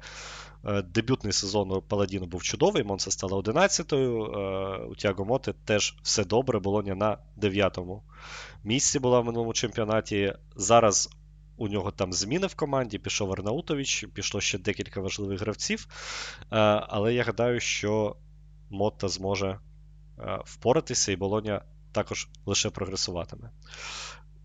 [0.66, 2.84] е, дебютний сезон у Паладіно був чудовий.
[2.84, 4.26] Монса стала 11-ю.
[4.26, 6.60] Е, у Тіаго Моти теж все добре.
[6.60, 8.04] Болоня на 9-му
[8.64, 10.34] місці була в минулому чемпіонаті.
[10.56, 11.10] Зараз
[11.60, 12.98] у нього там зміни в команді.
[12.98, 15.88] Пішов Арнаутович, пішло ще декілька важливих гравців.
[16.42, 16.46] Е,
[16.88, 18.16] але я гадаю, що
[18.70, 19.60] Мотта зможе
[20.46, 23.50] впоратися, і Болоня також лише прогресуватиме.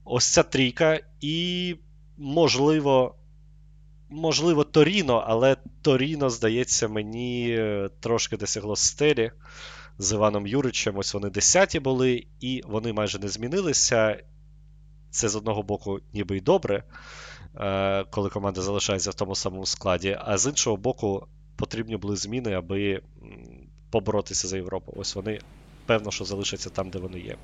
[0.05, 1.77] Ось ця трійка, і,
[2.17, 3.15] можливо,
[4.09, 7.61] можливо, Торіно, але Торіно, здається, мені
[8.01, 9.33] трошки досягло стелі
[9.99, 10.99] з Іваном Юричем.
[10.99, 14.25] Ось вони десяті були, і вони майже не змінилися.
[15.15, 16.83] Це з одного боку, ніби й добре,
[17.57, 22.53] е, коли команда залишається в тому самому складі, а з іншого боку, потрібні були зміни,
[22.53, 23.03] аби
[23.91, 24.93] поборотися за Європу.
[24.97, 25.41] Ось вони,
[25.87, 27.37] певно, що залишаться там, де вони є.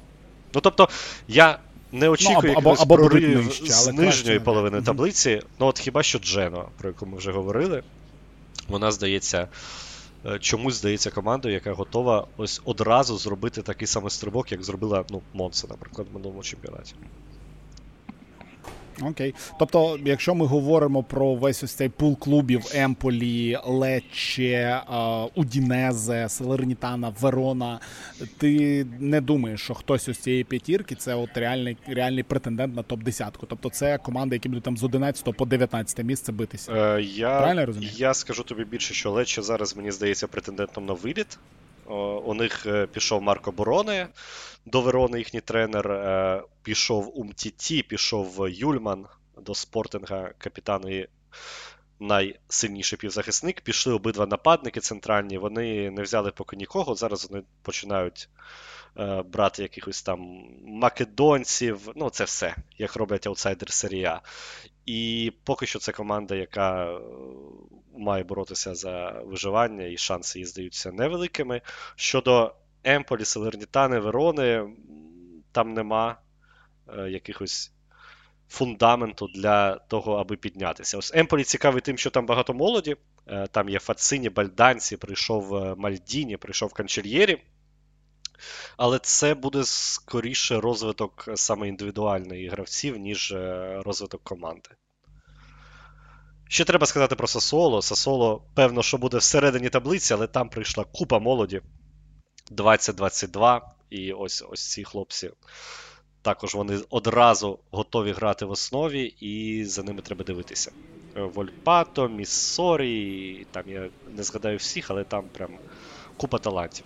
[0.55, 0.89] Ну тобто,
[1.29, 1.59] я
[1.93, 4.83] не очікую ну, або, або прорив нижче, з нижньої половини не.
[4.83, 5.43] таблиці.
[5.61, 7.83] Ну, от хіба що Джено, про яку ми вже говорили,
[8.69, 9.49] вона здається.
[10.27, 15.23] Е, чомусь здається командою, яка готова ось одразу зробити такий самий стрибок, як зробила ну,
[15.33, 16.95] Монса, наприклад, в минулому чемпіонаті.
[19.03, 19.35] Окей.
[19.59, 24.83] Тобто, якщо ми говоримо про весь ось цей пул клубів Емполі, Лече,
[25.35, 27.81] Удінезе, Селернітана, Верона,
[28.39, 33.33] ти не думаєш, що хтось із цієї п'ятірки це от реальний реальний претендент на топ-10.
[33.49, 36.73] Тобто це команди, які будуть там з 11 по 19 місце битися.
[36.73, 37.93] Е, я, Правильно я розумію?
[37.95, 41.39] Я скажу тобі більше, що Лече зараз мені здається претендентом на виліт.
[42.25, 44.07] У них е, пішов Марко Бороне
[44.67, 45.93] до Верони, їхній тренер.
[45.93, 49.07] Е, пішов Умтіті, пішов Юльман
[49.37, 51.09] до спортинга капітан і
[52.01, 53.61] найсильніший півзахисник.
[53.61, 55.39] Пішли обидва нападники центральні.
[55.39, 56.95] Вони не взяли поки нікого.
[56.95, 58.29] Зараз вони починають
[58.99, 60.21] е, брати якихось там
[60.65, 61.89] македонців.
[61.97, 64.21] Ну, це все, як роблять аутсайдер серія.
[64.87, 67.01] І поки що це команда, яка е,
[67.99, 71.61] має боротися за виживання, і шанси їй здаються невеликими.
[71.97, 72.55] Щодо
[72.85, 74.65] Емполі, Селернітани, Верони,
[75.53, 76.17] там нема
[76.99, 77.73] е, якихось
[78.49, 80.99] фундаменту для того, аби піднятися.
[80.99, 82.97] Ось Емполі цікавий тим, що там багато молоді.
[83.27, 87.43] Е, там є Фацині, Бальданці, прийшов е, Мальдіні, прийшов Канчельєрі.
[88.77, 93.35] Але це буде скоріше розвиток саме індивідуальної гравців, ніж
[93.85, 94.71] розвиток команди.
[96.49, 97.83] Ще треба сказати про Сасоло.
[97.83, 101.61] Сасоло, певно, що буде всередині таблиці, але там прийшла купа молоді
[102.51, 103.61] 20-22.
[103.91, 105.31] І ось ось ці хлопці.
[106.23, 110.73] Також вони одразу готові грати в основі, і за ними треба дивитися.
[111.15, 115.51] Вольпато, Міссорі, там я не згадаю всіх, але там прям
[116.17, 116.85] купа талантів.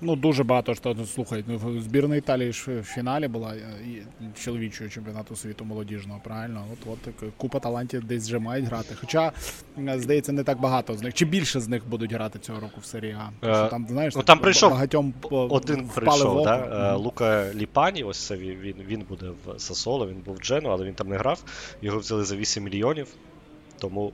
[0.00, 3.62] Ну, дуже багато що слухай, ну, збірна Італії ж в фіналі була е,
[4.44, 6.64] чоловічого чемпіонату світу молодіжного, правильно?
[6.72, 8.94] От от купа талантів десь вже мають грати.
[9.00, 9.32] Хоча,
[9.96, 11.14] здається, не так багато з них.
[11.14, 13.66] Чи більше з них будуть грати цього року в серії А?
[13.66, 16.56] Е, там, знаєш, ну, там прийшов багатьом один прийшов, да?
[16.56, 16.98] Mm-hmm.
[16.98, 20.94] Лука Ліпані, ось це він він буде в Сасоло, він був в Джену, але він
[20.94, 21.44] там не грав.
[21.82, 23.06] Його взяли за 8 мільйонів.
[23.78, 24.12] Тому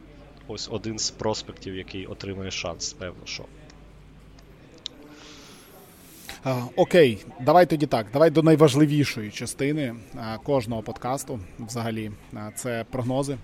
[0.49, 3.45] ось один з проспектів, який отримує шанс, певно, що.
[6.77, 8.07] Окей, давай тоді так.
[8.13, 9.95] Давай до найважливішої частини
[10.45, 11.41] кожного подкасту.
[11.59, 12.11] Взагалі,
[12.55, 13.37] це прогнози.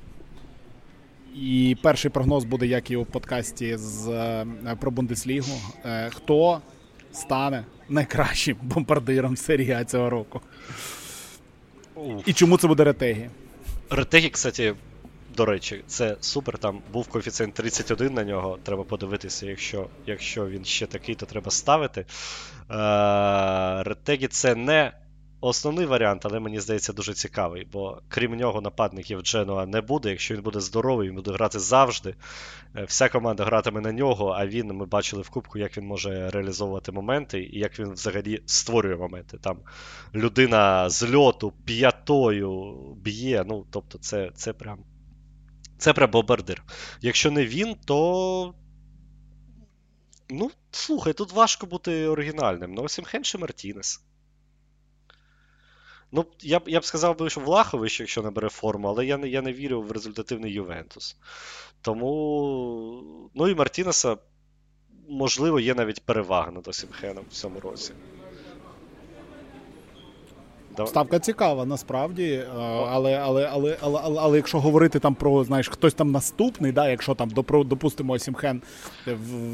[1.35, 4.47] І перший прогноз буде, як і у подкасті з е,
[4.81, 5.61] про Бундеслігу.
[5.85, 6.61] Е, хто
[7.13, 10.41] стане найкращим бомбардиром серії А цього року?
[12.27, 13.31] І чому це буде ретегі?
[13.91, 14.75] Ретегі, кстати,
[15.37, 16.59] до речі, це супер.
[16.59, 18.59] Там був коефіцієнт 31 на нього.
[18.63, 22.05] Треба подивитися, якщо якщо він ще такий, то треба ставити.
[22.71, 24.93] Е, Ретегі це не
[25.41, 27.67] основний варіант, але мені здається дуже цікавий.
[27.73, 30.11] Бо крім нього, нападників Дженуа не буде.
[30.11, 32.15] Якщо він буде здоровий, він буде грати завжди.
[32.77, 36.31] Е, вся команда гратиме на нього, а він, ми бачили в Кубку, як він може
[36.31, 39.39] реалізовувати моменти і як він взагалі створює моменти.
[39.39, 39.59] Там
[40.15, 43.45] людина з льоту п'ятою б'є.
[43.47, 44.79] Ну, тобто, це, це прям.
[45.79, 46.63] Це прям бомбардир.
[47.01, 48.55] Якщо не він, то.
[50.31, 52.75] Ну, слухай, тут важко бути оригінальним.
[52.75, 54.01] Ну, Осімхен чи Мартінес.
[56.13, 59.43] Ну, я б я б сказав, що Влахович, якщо набере форму, але я не я
[59.43, 61.17] не вірю в результативний Ювентус.
[61.83, 63.31] Тому.
[63.35, 64.17] Ну і Мартінеса,
[65.09, 67.93] можливо, є навіть перевага над Осімхеном в цьому році.
[70.87, 72.45] Ставка цікава, насправді.
[72.57, 76.89] Але але, але, але, але, але якщо говорити там про знаєш, хтось там наступний, да,
[76.89, 77.31] якщо там
[77.65, 78.63] допустимо Сімхен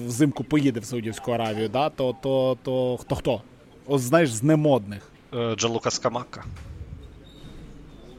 [0.07, 3.43] взимку поїде в Саудівську Аравію, да, то то, то хто хто?
[3.87, 5.11] О, знаєш, з немодних.
[5.35, 6.45] Е, Джалука Скамака.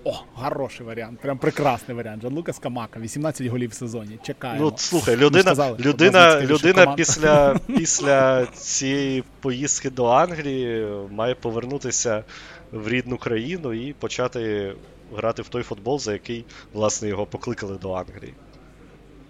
[0.07, 1.19] О, хороший варіант.
[1.19, 2.21] Прям прекрасний варіант.
[2.21, 4.19] Джанлука Скамака, 18 голів в сезоні.
[4.23, 4.65] Чекаємо.
[4.65, 12.23] Ну, слухай, людина сказали, людина, людина після після цієї поїздки до Англії має повернутися
[12.71, 14.73] в рідну країну і почати
[15.15, 18.33] грати в той футбол, за який, власне, його покликали до Англії.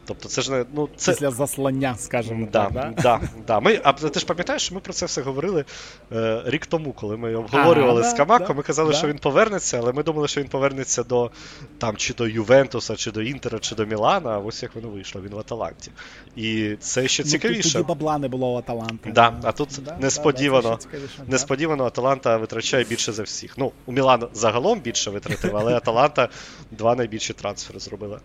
[0.06, 0.66] Тобто це ж не.
[0.74, 1.12] ну, це...
[1.12, 2.74] Після заслання, скажімо да, так.
[2.74, 2.94] Да?
[3.02, 3.60] Да, да.
[3.60, 5.66] Ми, А ти ж пам'ятаєш, що ми про це все говорили
[6.12, 8.98] е, рік тому, коли ми обговорювали ага, з Камако, да, ми казали, да.
[8.98, 11.32] що він повернеться, але ми думали, що він повернеться до
[11.78, 15.22] там, чи до Ювентуса, чи до Інтера, чи до Мілана, а ось як воно вийшло,
[15.22, 15.92] він в Аталанті.
[16.36, 17.62] І це ще цікавіше.
[17.68, 19.12] Ну, тоді бабла не було у Аталанти.
[19.12, 23.58] Да, а тут да, несподівано, да, да, несподівано Аталанта витрачає більше за всіх.
[23.58, 26.30] Ну, у Мілан загалом більше витратив, але Аталанта
[26.72, 28.20] два найбільші трансфери зробила.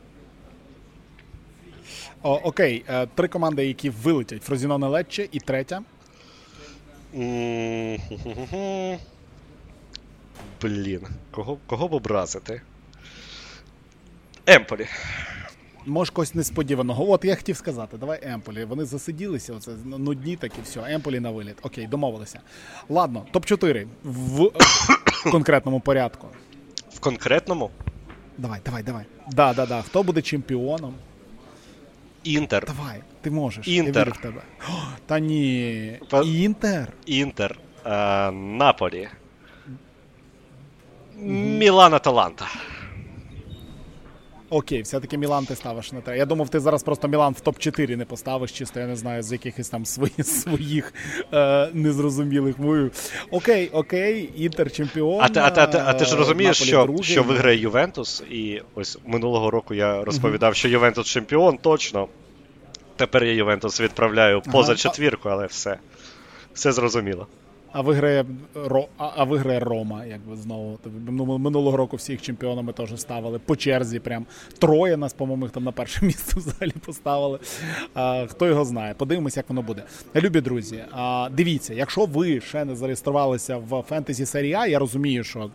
[2.22, 5.82] О, окей, е, три команди, які вилетять: Фрозіноне Лечче і третя.
[10.62, 11.00] Блін,
[11.30, 12.62] кого кого б образити?
[14.46, 14.86] Емполі.
[15.86, 17.10] Може, когось несподіваного.
[17.10, 18.64] От я хотів сказати, давай Емполі.
[18.64, 21.56] Вони засиділися, оце нудні такі, все, Емполі на виліт.
[21.62, 22.40] Окей, домовилися.
[22.88, 24.50] Ладно, топ-4 в
[25.30, 26.26] конкретному порядку.
[26.92, 27.70] В конкретному?
[28.38, 29.04] Давай, давай, давай.
[29.32, 29.82] Да, да, да.
[29.82, 30.94] Хто буде чемпіоном?
[32.24, 32.64] Інтер.
[32.66, 33.68] Давай, ти можеш.
[33.68, 33.96] Інтер.
[33.96, 34.42] Я вірю в тебе.
[34.68, 34.72] О,
[35.06, 35.98] та ні.
[36.24, 36.92] Інтер.
[37.06, 37.58] Інтер.
[37.86, 39.08] Е, Наполі.
[41.16, 42.46] Мілана Аталанта.
[44.50, 46.16] Окей, все-таки Мілан ти ставиш на те.
[46.16, 49.32] Я думав, ти зараз просто Мілан в топ-4 не поставиш, чисто я не знаю, з
[49.32, 50.94] якихось там своїх, своїх
[51.32, 52.92] е, незрозумілих мовів.
[53.30, 55.20] Окей, окей, Інтер чемпіон.
[55.22, 57.02] А ти, а, ти, а, ти, а ти ж е, розумієш, що, другий.
[57.02, 62.08] що виграє Ювентус, і ось минулого року я розповідав, що Ювентус чемпіон, точно.
[62.96, 64.78] Тепер я Ювентус відправляю поза Ага.
[64.78, 65.78] четвірку, але все.
[66.54, 67.26] Все зрозуміло.
[67.72, 70.78] А виграє Ро, а, виграє Рома, якби знову.
[71.08, 73.98] Ну, Минулого року всіх чемпіонами теж ставили по черзі.
[74.00, 74.26] Прям
[74.58, 77.38] троє нас, по-моєму, їх там на перше місце взагалі поставили.
[77.94, 78.94] А, хто його знає?
[78.94, 79.82] Подивимось, як воно буде.
[80.16, 85.50] Любі друзі, а, дивіться, якщо ви ще не зареєструвалися в фентезі серія, я розумію, що.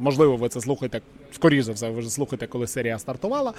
[0.00, 1.00] Можливо, ви це слухаєте
[1.32, 3.52] скоріше за все, ви вже слухаєте, коли серія стартувала.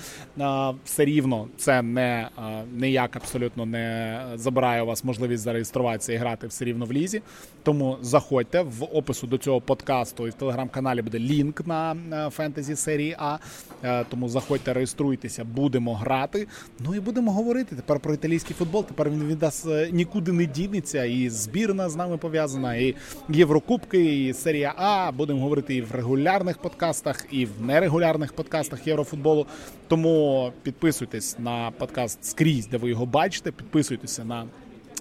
[0.85, 2.29] Все рівно це не
[2.73, 7.21] ніяк абсолютно не забирає у вас можливість зареєструватися і грати все рівно в лізі.
[7.63, 11.95] Тому заходьте в опису до цього подкасту і в телеграм-каналі буде лінк на
[12.29, 13.37] фентезі серії А.
[13.83, 16.47] Е, Тому заходьте, реєструйтеся, будемо грати.
[16.79, 18.85] Ну і будемо говорити тепер про італійський футбол.
[18.85, 21.05] Тепер він від нас е, нікуди не дінеться.
[21.05, 22.95] І збірна з нами пов'язана, і
[23.29, 25.11] Єврокубки, і серія А.
[25.11, 29.45] Будемо говорити і в регулярних подкастах, і в нерегулярних подкастах Єврофутболу.
[29.87, 33.51] Тому підписуйтесь на подкаст скрізь, де ви його бачите.
[33.51, 34.45] Підписуйтеся на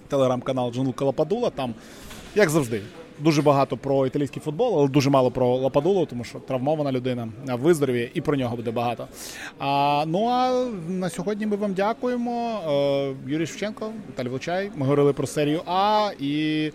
[0.07, 1.49] телеграм-канал Джанлука Лападула.
[1.49, 1.73] Там,
[2.35, 2.81] як завжди,
[3.19, 8.09] дуже багато про італійський футбол, але дуже мало про Лападулу, тому що травмована людина виздоровіє,
[8.13, 9.07] і про нього буде багато.
[9.59, 12.59] А, ну а на сьогодні ми вам дякуємо.
[12.69, 14.71] Е, Юрій Шевченко, Віталій Волчай.
[14.75, 16.71] Ми говорили про серію А і.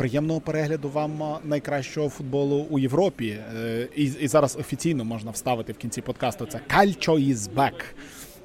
[0.00, 3.38] Приємного перегляду вам найкращого футболу у Європі.
[3.56, 6.46] Е, І, і зараз офіційно можна вставити в кінці подкасту.
[6.46, 7.72] Це Calcio is back.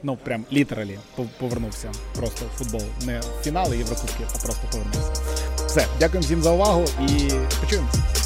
[0.04, 1.00] Ну прям літералі
[1.40, 2.82] повернувся просто футбол.
[3.06, 5.12] Не в фінали Єврокубки, а просто повернувся.
[5.68, 7.32] Все, дякую всім за увагу і
[7.62, 8.25] почуємося.